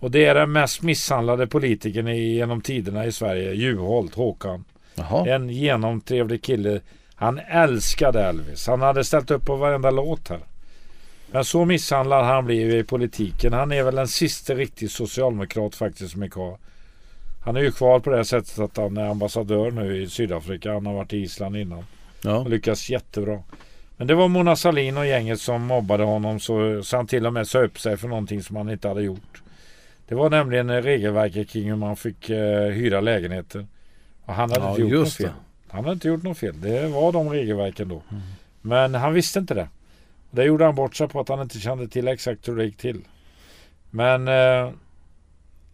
Och 0.05 0.11
det 0.11 0.25
är 0.25 0.35
den 0.35 0.53
mest 0.53 0.83
misshandlade 0.83 1.47
politikern 1.47 2.09
i, 2.09 2.35
genom 2.35 2.61
tiderna 2.61 3.07
i 3.07 3.13
Sverige, 3.13 3.53
Juholt, 3.53 4.15
Håkan. 4.15 4.65
Jaha. 4.95 5.29
En 5.29 5.49
genomtrevlig 5.51 6.43
kille. 6.43 6.81
Han 7.15 7.39
älskade 7.39 8.23
Elvis. 8.25 8.67
Han 8.67 8.81
hade 8.83 9.05
ställt 9.05 9.31
upp 9.31 9.45
på 9.47 9.57
varenda 9.57 9.91
låt 9.91 10.29
här. 10.29 10.41
Men 11.31 11.45
så 11.45 11.65
misshandlad 11.65 12.25
han 12.25 12.45
blev 12.45 12.71
i 12.71 12.85
politiken. 12.85 13.53
Han 13.53 13.73
är 13.73 13.83
väl 13.83 13.95
den 13.95 14.09
sista 14.09 14.55
riktigt 14.55 14.93
socialdemokrat 14.93 15.75
faktiskt 15.75 16.13
som 16.13 16.23
är 16.23 16.29
kvar. 16.29 16.59
Han 17.45 17.57
är 17.57 17.61
ju 17.61 17.73
kvar 17.73 18.01
på 18.01 18.11
det 18.11 18.25
sättet 18.25 18.59
att 18.59 18.77
han 18.77 18.97
är 18.97 19.09
ambassadör 19.09 19.71
nu 19.71 20.03
i 20.03 20.09
Sydafrika. 20.09 20.73
Han 20.73 20.87
har 20.87 20.95
varit 20.95 21.13
i 21.13 21.19
Island 21.19 21.57
innan 21.57 21.85
Ja. 22.23 22.37
och 22.37 22.51
lyckats 22.51 22.91
jättebra. 22.91 23.43
Men 23.97 24.07
det 24.07 24.15
var 24.15 24.29
Mona 24.29 24.57
Sahlin 24.57 24.97
och 24.97 25.07
gänget 25.07 25.41
som 25.41 25.63
mobbade 25.63 26.05
honom 26.05 26.41
så, 26.41 26.83
så 26.83 26.97
han 26.97 27.07
till 27.07 27.27
och 27.27 27.33
med 27.33 27.49
sa 27.49 27.59
upp 27.59 27.81
sig 27.81 27.97
för 27.97 28.09
någonting 28.09 28.43
som 28.43 28.57
han 28.57 28.71
inte 28.71 28.89
hade 28.89 29.03
gjort. 29.03 29.41
Det 30.09 30.15
var 30.15 30.31
nämligen 30.31 30.71
eh, 30.71 30.83
regelverket 30.83 31.49
kring 31.51 31.69
hur 31.69 31.77
man 31.77 31.97
fick 31.97 32.31
eh, 32.31 32.61
hyra 32.69 33.01
lägenheter. 33.01 33.67
Och 34.25 34.35
han 34.35 34.51
hade 34.51 34.65
Ja, 34.65 34.71
inte 34.71 34.83
gjort 34.83 34.93
något 35.01 35.13
fel. 35.13 35.27
det. 35.27 35.33
Han 35.73 35.85
hade 35.85 35.95
inte 35.95 36.09
gjort 36.09 36.23
något 36.23 36.39
fel. 36.39 36.61
Det 36.61 36.87
var 36.89 37.13
de 37.13 37.31
regelverken 37.31 37.89
då. 37.89 38.03
Men 38.61 38.95
han 38.95 39.13
visste 39.15 39.39
inte 39.39 39.55
det. 39.55 39.69
Det 40.31 40.45
gjorde 40.45 40.65
han 40.65 40.75
bort 40.75 40.97
sig 40.97 41.09
på 41.09 41.21
att 41.21 41.29
han 41.29 41.41
inte 41.41 41.59
kände 41.59 41.89
till 41.89 42.09
exakt 42.09 42.49
hur 42.49 42.57
det 42.57 42.65
gick 42.65 42.77
till. 42.77 43.01
Men 43.91 44.29
eh, 44.29 44.71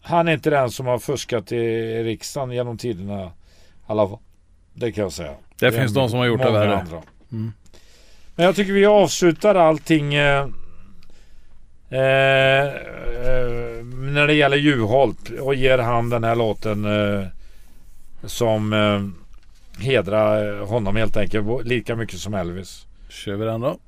han 0.03 0.29
är 0.29 0.33
inte 0.33 0.51
den 0.51 0.71
som 0.71 0.87
har 0.87 0.99
fuskat 0.99 1.53
i 1.53 2.03
riksdagen 2.05 2.51
genom 2.51 2.79
tiderna. 2.79 3.25
i 3.25 3.31
Alla 3.87 4.09
fall. 4.09 4.19
Det 4.75 4.93
kan 4.93 5.03
jag 5.03 5.13
säga. 5.13 5.35
Det 5.59 5.67
är 5.67 5.71
finns 5.71 5.95
de 5.95 6.09
som 6.09 6.19
har 6.19 6.27
gjort 6.27 6.43
det 6.43 6.51
värre. 6.51 6.77
andra. 6.77 7.03
Mm. 7.33 7.53
Men 8.37 8.47
jag 8.47 8.57
tycker 8.57 8.73
vi 8.73 8.87
avslutar 8.87 9.55
allting 9.55 10.15
eh, 10.15 10.47
eh, 11.91 12.65
eh, 12.65 13.85
när 13.85 14.27
det 14.27 14.35
gäller 14.35 14.57
Juholt 14.57 15.31
och 15.41 15.55
ger 15.55 15.79
han 15.79 16.11
den 16.11 16.25
här 16.25 16.37
låten 16.37 16.85
eh, 16.85 17.27
som 18.25 18.73
eh, 18.73 19.83
hedrar 19.85 20.61
honom 20.61 20.97
helt 20.97 21.17
enkelt 21.17 21.65
lika 21.65 21.97
mycket 21.97 22.19
som 22.19 22.35
Elvis. 22.35 22.87
Kör 23.09 23.37
vi 23.37 23.45
den 23.45 23.61
då. 23.61 23.79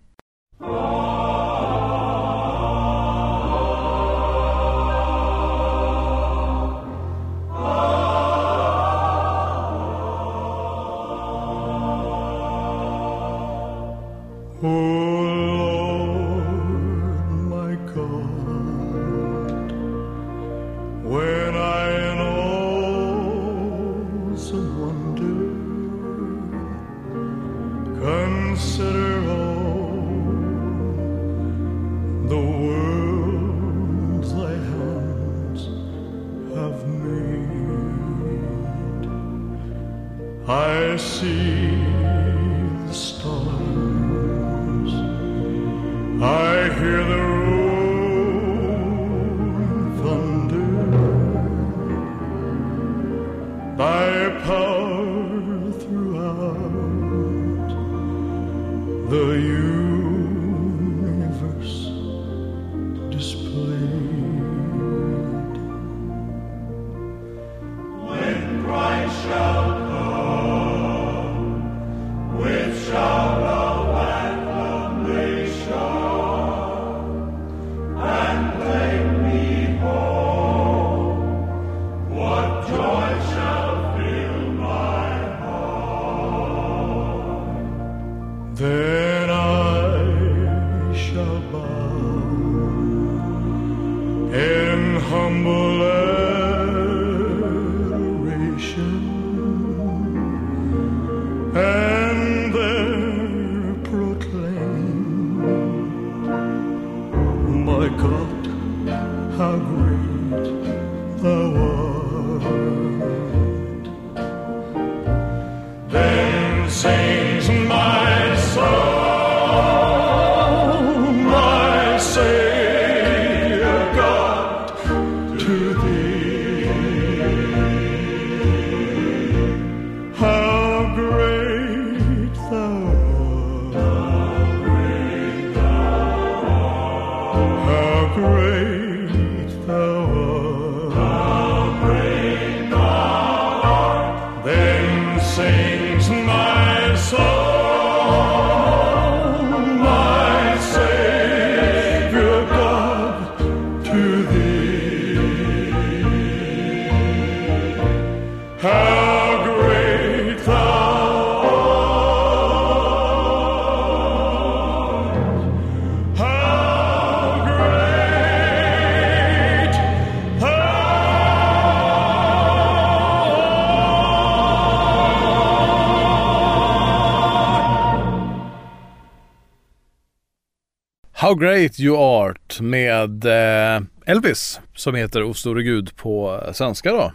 How 181.33 181.37
Great 181.38 181.81
You 181.81 181.97
Art 181.97 182.61
med 182.61 183.25
eh, 183.25 183.83
Elvis 184.07 184.61
som 184.75 184.95
heter 184.95 185.23
O 185.23 185.35
store 185.35 185.62
Gud 185.62 185.97
på 185.97 186.40
eh, 186.47 186.53
svenska 186.53 186.92
då. 186.92 187.12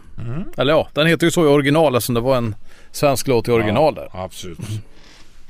Eller 0.56 0.72
ja, 0.72 0.88
den 0.94 1.06
heter 1.06 1.26
ju 1.26 1.30
så 1.30 1.44
i 1.44 1.48
original 1.48 1.94
eftersom 1.94 2.14
det 2.14 2.20
var 2.20 2.36
en 2.36 2.54
svensk 2.90 3.26
låt 3.26 3.48
i 3.48 3.50
original 3.50 3.94
där. 3.94 4.08
Absolut. 4.12 4.58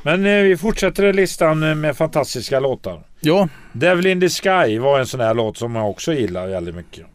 Men 0.02 0.26
eh, 0.26 0.42
vi 0.42 0.56
fortsätter 0.56 1.12
listan 1.12 1.62
eh, 1.62 1.74
med 1.74 1.96
fantastiska 1.96 2.60
låtar. 2.60 3.02
Ja, 3.20 3.48
Devil 3.72 4.06
in 4.06 4.20
the 4.20 4.28
Sky 4.28 4.78
var 4.78 4.98
en 5.00 5.06
sån 5.06 5.20
här 5.20 5.34
låt 5.34 5.56
som 5.56 5.74
jag 5.74 5.90
också 5.90 6.12
gillar 6.12 6.46
väldigt 6.46 6.74
mycket. 6.74 7.06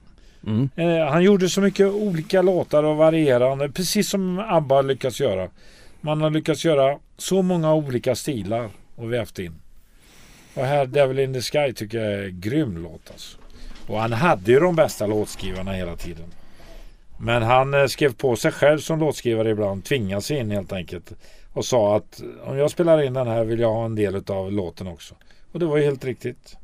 Mm. 0.47 0.69
Eh, 0.75 1.11
han 1.11 1.23
gjorde 1.23 1.49
så 1.49 1.61
mycket 1.61 1.87
olika 1.87 2.41
låtar 2.41 2.83
och 2.83 2.97
varierande, 2.97 3.69
precis 3.69 4.09
som 4.09 4.39
ABBA 4.39 4.81
lyckats 4.81 5.19
göra. 5.19 5.49
Man 6.01 6.21
har 6.21 6.29
lyckats 6.29 6.65
göra 6.65 6.97
så 7.17 7.41
många 7.41 7.73
olika 7.73 8.15
stilar 8.15 8.69
och 8.95 9.13
vävt 9.13 9.39
in. 9.39 9.55
Och 10.55 10.65
här 10.65 10.85
Devil 10.85 11.19
in 11.19 11.33
the 11.33 11.41
Sky 11.41 11.73
tycker 11.73 11.97
jag 11.97 12.13
är 12.13 12.23
en 12.23 12.39
grym 12.39 12.77
låt 12.77 13.11
alltså. 13.11 13.37
Och 13.87 13.99
han 13.99 14.13
hade 14.13 14.51
ju 14.51 14.59
de 14.59 14.75
bästa 14.75 15.07
låtskrivarna 15.07 15.71
hela 15.71 15.95
tiden. 15.95 16.25
Men 17.17 17.43
han 17.43 17.73
eh, 17.73 17.85
skrev 17.85 18.13
på 18.13 18.35
sig 18.35 18.51
själv 18.51 18.79
som 18.79 18.99
låtskrivare 18.99 19.49
ibland, 19.49 19.85
tvingade 19.85 20.21
sig 20.21 20.37
in 20.37 20.51
helt 20.51 20.73
enkelt. 20.73 21.11
Och 21.53 21.65
sa 21.65 21.95
att 21.97 22.21
om 22.43 22.57
jag 22.57 22.71
spelar 22.71 23.01
in 23.01 23.13
den 23.13 23.27
här 23.27 23.43
vill 23.43 23.59
jag 23.59 23.73
ha 23.73 23.85
en 23.85 23.95
del 23.95 24.23
av 24.27 24.51
låten 24.51 24.87
också. 24.87 25.15
Och 25.51 25.59
det 25.59 25.65
var 25.65 25.77
ju 25.77 25.83
helt 25.83 26.05
riktigt. 26.05 26.57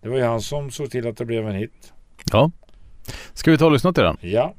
Det 0.00 0.08
var 0.08 0.16
ju 0.16 0.24
han 0.24 0.40
som 0.40 0.70
såg 0.70 0.90
till 0.90 1.08
att 1.08 1.16
det 1.16 1.24
blev 1.24 1.48
en 1.48 1.54
hit. 1.54 1.92
ja. 2.32 2.50
Ska 3.34 3.50
vi 3.50 3.58
ta 3.58 3.66
och 3.66 3.72
lyssna 3.72 3.92
till 3.92 4.02
den? 4.02 4.16
Ja. 4.20 4.54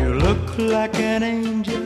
You 0.00 0.14
look 0.14 0.58
like 0.58 1.16
an 1.16 1.22
angel. 1.22 1.85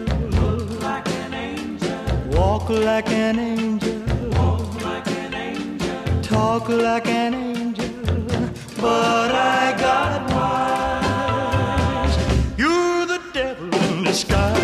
Walk 2.41 2.71
like 2.71 3.11
an 3.11 3.39
angel. 3.39 4.01
Walk 4.31 4.83
like 4.83 5.07
an 5.09 5.35
angel. 5.35 6.23
Talk 6.23 6.71
like 6.71 7.07
an 7.07 7.35
angel. 7.35 7.87
But 8.81 9.31
I 9.35 9.77
got 9.79 10.31
wise. 10.33 12.17
You're 12.57 13.05
the 13.05 13.21
devil 13.35 13.75
in 13.75 14.05
disguise. 14.05 14.57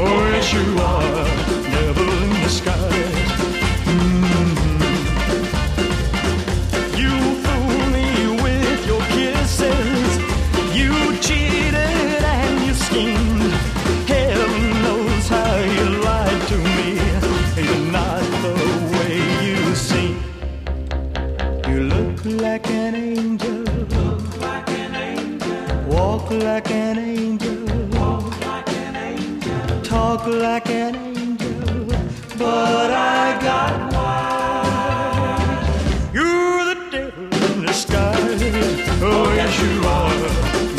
Oh, 0.00 0.30
yes, 0.32 0.52
you 0.54 0.78
are. 0.80 1.45
Like 30.56 30.70
an 30.70 30.94
angel. 30.94 31.86
But 32.38 32.90
I 32.90 33.38
got 33.48 33.92
wise. 33.92 35.34
You're 36.14 36.64
the 36.70 36.76
devil 36.90 37.24
in 37.48 37.56
disguise. 37.66 38.42
Oh, 39.02 39.26
yes, 39.38 39.52
you 39.62 39.72
are. 39.96 40.18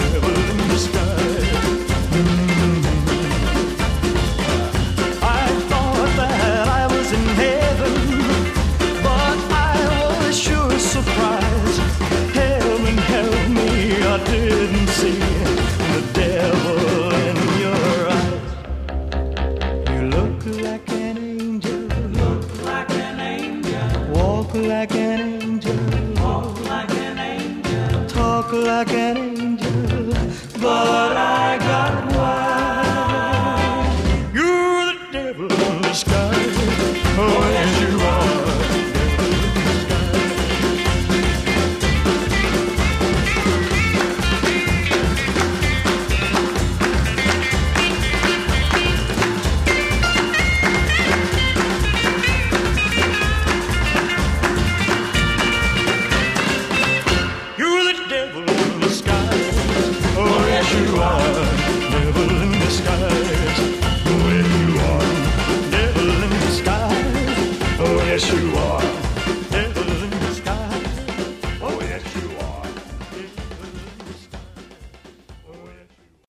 Devil 0.01 0.37
in 0.51 0.59
disguise. 0.73 1.49
I 5.21 5.45
thought 5.69 6.11
that 6.21 6.67
I 6.81 6.83
was 6.95 7.07
in 7.17 7.25
heaven, 7.43 7.95
but 9.07 9.37
I 9.51 9.77
was 10.21 10.35
sure 10.45 10.79
surprised. 10.95 11.81
Heaven 12.39 12.97
help 13.13 13.43
me, 13.59 13.69
I 14.01 14.17
didn't 14.25 14.89
see 14.99 15.19
the 15.93 16.01
devil 16.13 16.76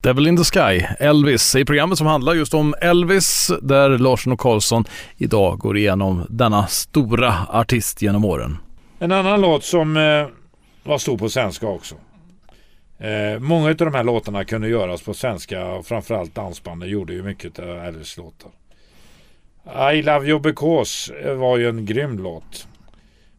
Devil 0.09 0.27
in 0.27 0.37
the 0.37 0.43
Sky, 0.43 0.85
Elvis, 0.99 1.55
i 1.55 1.65
programmet 1.65 1.97
som 1.97 2.07
handlar 2.07 2.33
just 2.33 2.53
om 2.53 2.75
Elvis 2.81 3.51
där 3.61 3.89
Larsson 3.89 4.33
och 4.33 4.39
Karlsson 4.39 4.85
idag 5.17 5.59
går 5.59 5.77
igenom 5.77 6.25
denna 6.29 6.67
stora 6.67 7.35
artist 7.49 8.01
genom 8.01 8.25
åren. 8.25 8.57
En 8.99 9.11
annan 9.11 9.41
låt 9.41 9.63
som 9.63 9.97
eh, 9.97 10.27
var 10.83 10.97
stor 10.97 11.17
på 11.17 11.29
svenska 11.29 11.67
också. 11.67 11.95
Eh, 12.99 13.39
många 13.39 13.69
av 13.69 13.75
de 13.75 13.93
här 13.93 14.03
låtarna 14.03 14.45
kunde 14.45 14.69
göras 14.69 15.01
på 15.01 15.13
svenska 15.13 15.65
och 15.65 15.85
framförallt 15.85 16.35
dansbanden 16.35 16.89
gjorde 16.89 17.13
ju 17.13 17.23
mycket 17.23 17.59
av 17.59 17.69
Elvis 17.69 18.17
låtar. 18.17 18.51
I 19.93 20.01
Love 20.01 20.27
You 20.27 20.39
Because 20.39 21.13
eh, 21.13 21.33
var 21.33 21.57
ju 21.57 21.69
en 21.69 21.85
grym 21.85 22.19
låt. 22.19 22.67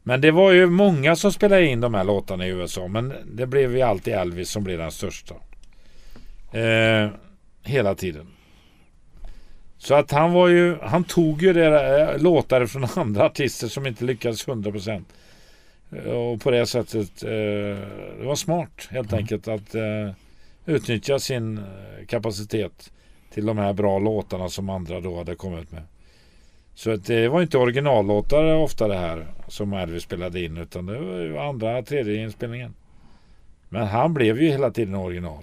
Men 0.02 0.20
det 0.20 0.30
var 0.30 0.52
ju 0.52 0.66
många 0.66 1.16
som 1.16 1.32
spelade 1.32 1.66
in 1.66 1.80
de 1.80 1.94
här 1.94 2.04
låtarna 2.04 2.46
i 2.46 2.50
USA 2.50 2.88
men 2.88 3.14
det 3.24 3.46
blev 3.46 3.76
ju 3.76 3.82
alltid 3.82 4.14
Elvis 4.14 4.50
som 4.50 4.64
blev 4.64 4.78
den 4.78 4.90
största. 4.90 5.34
Eh, 6.52 7.10
hela 7.62 7.94
tiden. 7.94 8.26
Så 9.78 9.94
att 9.94 10.10
han 10.10 10.32
var 10.32 10.48
ju, 10.48 10.76
han 10.82 11.04
tog 11.04 11.42
ju 11.42 11.52
det, 11.52 12.00
eh, 12.00 12.18
låtar 12.22 12.66
från 12.66 12.84
andra 12.96 13.24
artister 13.26 13.68
som 13.68 13.86
inte 13.86 14.04
lyckades 14.04 14.46
100%. 14.48 15.04
Eh, 15.92 16.04
Och 16.12 16.40
på 16.40 16.50
det 16.50 16.66
sättet, 16.66 17.22
eh, 17.22 17.30
det 18.18 18.24
var 18.24 18.34
smart 18.34 18.88
helt 18.90 19.12
enkelt 19.12 19.48
att 19.48 19.74
eh, 19.74 20.10
utnyttja 20.66 21.18
sin 21.18 21.58
eh, 21.58 22.06
kapacitet 22.06 22.92
till 23.30 23.46
de 23.46 23.58
här 23.58 23.72
bra 23.72 23.98
låtarna 23.98 24.48
som 24.48 24.70
andra 24.70 25.00
då 25.00 25.16
hade 25.18 25.34
kommit 25.34 25.72
med. 25.72 25.82
Så 26.74 26.90
att 26.90 27.06
det 27.06 27.28
var 27.28 27.42
inte 27.42 27.58
originallåtar 27.58 28.54
ofta 28.54 28.88
det 28.88 28.96
här 28.98 29.26
som 29.48 29.72
Elvis 29.72 30.02
spelade 30.02 30.44
in 30.44 30.56
utan 30.56 30.86
det 30.86 30.98
var 30.98 31.18
ju 31.18 31.38
andra, 31.38 31.82
tredje 31.82 32.22
inspelningen. 32.22 32.74
Men 33.68 33.86
han 33.86 34.14
blev 34.14 34.42
ju 34.42 34.48
hela 34.48 34.70
tiden 34.70 34.94
original. 34.94 35.42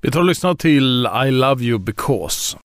Vi 0.00 0.10
tar 0.10 0.20
och 0.20 0.26
lyssnar 0.26 0.54
till 0.54 1.08
I 1.26 1.30
Love 1.30 1.64
You 1.64 1.78
Because. 1.78 2.56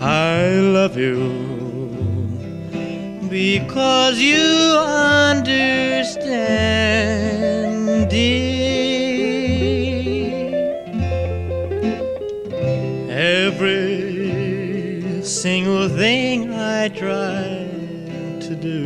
I 0.00 0.60
love 0.60 0.96
you 0.96 1.30
because 3.30 4.18
you 4.18 4.78
understand, 4.78 5.70
dear. 8.10 8.52
Every 13.08 14.11
single 15.42 15.88
thing 15.88 16.54
I 16.54 16.86
try 16.86 17.66
to 18.46 18.54
do. 18.54 18.78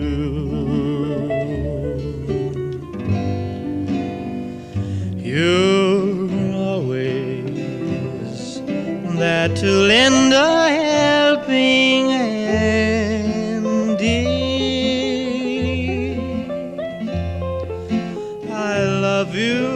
You're 5.19 6.55
always 6.55 8.63
there 9.19 9.55
to 9.55 9.67
lend 9.91 10.33
a 10.33 10.71
helping 10.71 12.09
hand. 12.09 13.67
I 18.51 18.83
love 19.07 19.35
you 19.35 19.69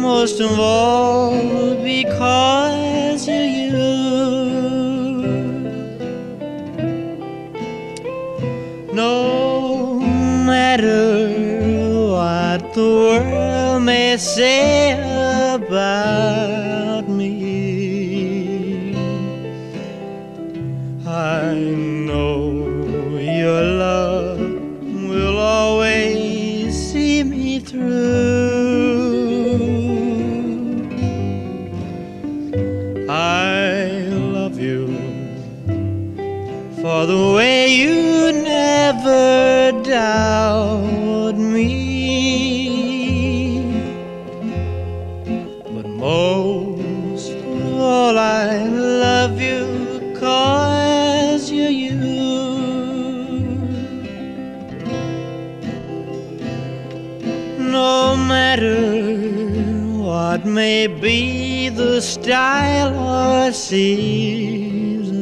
most 0.00 0.38
of 0.38 0.60
all 0.60 1.17
say 14.18 14.67
love 49.28 49.40
you 49.40 50.14
cause 50.18 51.50
you're 51.50 51.68
you. 51.68 51.94
No 57.58 58.16
matter 58.16 58.80
what 59.98 60.46
may 60.46 60.86
be 60.86 61.68
the 61.68 62.00
style 62.00 62.94
or 62.96 63.52
season, 63.52 65.18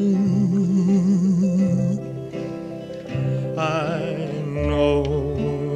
I 3.59 4.43
know 4.45 5.03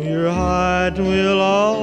your 0.04 0.30
heart 0.30 0.98
will 0.98 1.40
always 1.40 1.79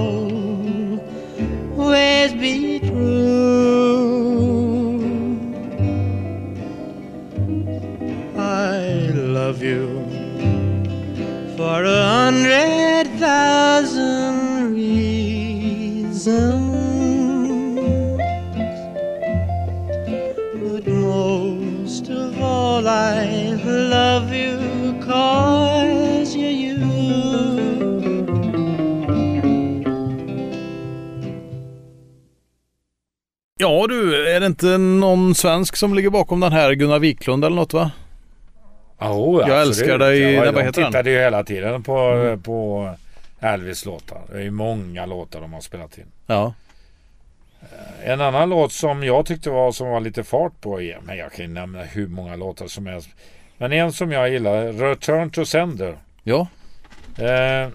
inte 34.47 34.77
någon 34.77 35.35
svensk 35.35 35.75
som 35.75 35.93
ligger 35.93 36.09
bakom 36.09 36.39
den 36.39 36.51
här 36.51 36.73
Gunnar 36.73 36.99
Wiklund 36.99 37.45
eller 37.45 37.55
något 37.55 37.73
va? 37.73 37.91
Jo, 39.01 39.43
Jag 39.47 39.61
älskar 39.61 39.97
dig- 39.97 40.19
Ja, 40.19 40.27
nej, 40.27 40.35
vad 40.37 40.53
de 40.55 40.61
heter 40.63 40.81
den? 40.81 40.91
tittade 40.91 41.11
ju 41.11 41.17
hela 41.19 41.43
tiden 41.43 41.83
på, 41.83 42.37
på 42.43 42.89
Elvis 43.39 43.85
låtar. 43.85 44.21
Det 44.31 44.37
är 44.37 44.41
ju 44.41 44.51
många 44.51 45.05
låtar 45.05 45.41
de 45.41 45.53
har 45.53 45.61
spelat 45.61 45.97
in. 45.97 46.05
Ja. 46.27 46.53
En 48.03 48.21
annan 48.21 48.49
låt 48.49 48.71
som 48.71 49.03
jag 49.03 49.25
tyckte 49.25 49.49
var 49.49 49.71
som 49.71 49.89
var 49.89 49.99
lite 49.99 50.23
fart 50.23 50.61
på 50.61 50.81
är, 50.81 50.99
men 51.03 51.17
jag 51.17 51.31
kan 51.31 51.45
ju 51.45 51.51
nämna 51.51 51.83
hur 51.83 52.07
många 52.07 52.35
låtar 52.35 52.67
som 52.67 52.85
helst. 52.87 53.09
Men 53.57 53.73
en 53.73 53.93
som 53.93 54.11
jag 54.11 54.29
gillar, 54.29 54.73
Return 54.73 55.29
to 55.29 55.45
Sender. 55.45 55.97
Ja. 56.23 56.47
Eh, 57.17 57.69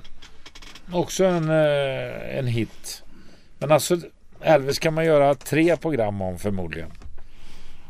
också 0.92 1.24
en, 1.24 1.48
eh, 1.50 2.38
en 2.38 2.46
hit. 2.46 3.02
Men 3.58 3.72
alltså 3.72 3.96
Elvis 4.44 4.78
kan 4.78 4.94
man 4.94 5.04
göra 5.04 5.34
tre 5.34 5.76
program 5.76 6.22
om 6.22 6.38
förmodligen. 6.38 6.90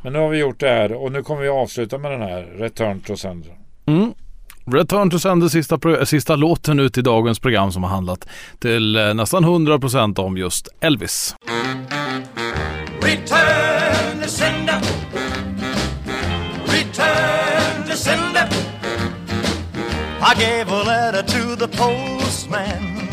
Men 0.02 0.12
nu 0.12 0.18
har 0.18 0.28
vi 0.28 0.38
gjort 0.38 0.60
det 0.60 0.68
här 0.68 0.92
och 0.92 1.12
nu 1.12 1.22
kommer 1.22 1.42
vi 1.42 1.48
avsluta 1.48 1.98
med 1.98 2.10
den 2.10 2.22
här 2.22 2.42
Return 2.42 3.00
to 3.00 3.16
Sender. 3.16 3.56
Mm. 3.86 4.12
Return 4.66 5.10
to 5.10 5.18
Sender, 5.18 5.48
sista, 5.48 5.78
pro- 5.78 6.06
sista 6.06 6.36
låten 6.36 6.80
ut 6.80 6.98
i 6.98 7.02
dagens 7.02 7.38
program 7.38 7.72
som 7.72 7.82
har 7.82 7.90
handlat 7.90 8.28
till 8.58 8.96
eh, 8.96 9.14
nästan 9.14 9.44
100% 9.44 10.20
om 10.20 10.36
just 10.36 10.68
Elvis. 10.80 11.34
Return 13.02 14.22
to 14.22 14.28
sender. 14.28 14.80
Return 16.66 17.84
to 17.90 17.96
sender. 17.96 18.48
I 20.20 20.34
gave 20.40 20.70
a 20.72 20.82
letter 20.84 21.22
to 21.22 21.56
the 21.56 21.68
postman. 21.76 23.08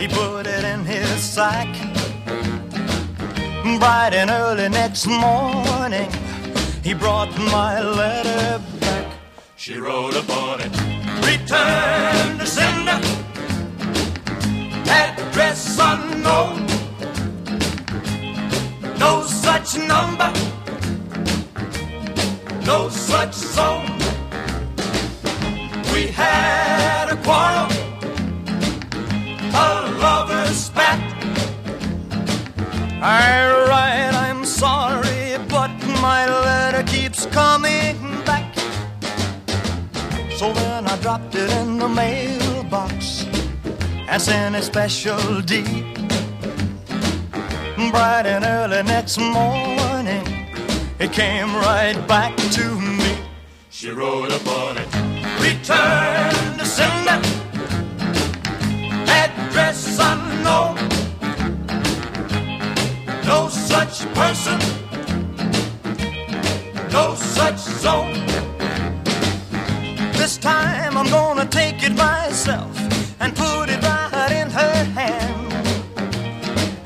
He 0.00 0.08
put 0.08 0.46
it 0.46 0.64
in 0.64 0.84
his 0.86 1.34
sack. 1.34 1.89
Bright 3.78 4.12
and 4.12 4.30
early 4.30 4.68
next 4.68 5.06
morning, 5.06 6.10
he 6.82 6.92
brought 6.92 7.30
my 7.38 7.80
letter 7.80 8.60
back. 8.80 9.06
She 9.56 9.78
wrote 9.78 10.16
upon 10.16 10.60
it, 10.60 10.72
Return 11.24 12.38
to 12.38 12.46
sender. 12.46 13.00
Address 14.90 15.78
unknown. 15.80 16.66
No 18.98 19.22
such 19.22 19.76
number, 19.78 20.30
no 22.66 22.88
such 22.90 23.32
zone. 23.34 23.98
We 25.94 26.08
had 26.08 27.08
a 27.10 27.16
quarrel, 27.24 27.69
I 33.02 33.66
write, 33.68 34.14
I'm 34.14 34.44
sorry, 34.44 35.38
but 35.48 35.70
my 36.00 36.26
letter 36.26 36.82
keeps 36.84 37.26
coming 37.26 37.96
back. 38.24 38.54
So 40.36 40.52
then 40.52 40.86
I 40.86 40.96
dropped 41.00 41.34
it 41.34 41.50
in 41.52 41.78
the 41.78 41.88
mailbox 41.88 43.26
and 44.08 44.20
sent 44.20 44.56
a 44.56 44.62
special 44.62 45.40
deed 45.42 46.00
bright 47.90 48.26
and 48.26 48.44
early 48.44 48.82
next 48.82 49.18
morning, 49.18 50.24
it 50.98 51.12
came 51.12 51.54
right 51.56 51.96
back 52.06 52.36
to 52.36 52.80
me. 52.80 53.18
She 53.70 53.90
wrote 53.90 54.32
upon 54.32 54.78
it, 54.78 54.88
return 55.40 56.39
no 66.92 67.14
such 67.14 67.58
zone. 67.58 68.14
This 70.12 70.36
time 70.36 70.96
I'm 70.96 71.08
gonna 71.08 71.46
take 71.46 71.82
it 71.82 71.92
myself 71.92 72.76
and 73.20 73.34
put 73.34 73.68
it 73.68 73.82
right 73.82 74.32
in 74.32 74.50
her 74.50 74.84
hand. 74.98 75.52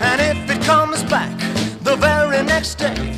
And 0.01 0.21
if 0.21 0.51
it 0.51 0.63
comes 0.63 1.03
back 1.05 1.37
the 1.83 1.97
very 1.97 2.43
next 2.43 2.77
day, 2.77 3.15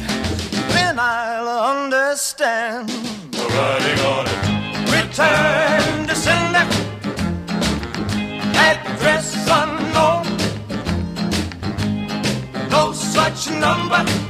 then 0.74 0.98
I'll 0.98 1.48
understand. 1.48 2.88
The 3.32 3.44
writing 3.54 4.00
on 4.12 4.26
it. 4.26 4.46
Return 4.98 6.06
to 6.06 6.14
sender. 6.14 6.66
Address 8.68 9.34
unknown. 9.50 10.24
No 12.70 12.92
such 12.92 13.50
number. 13.50 14.25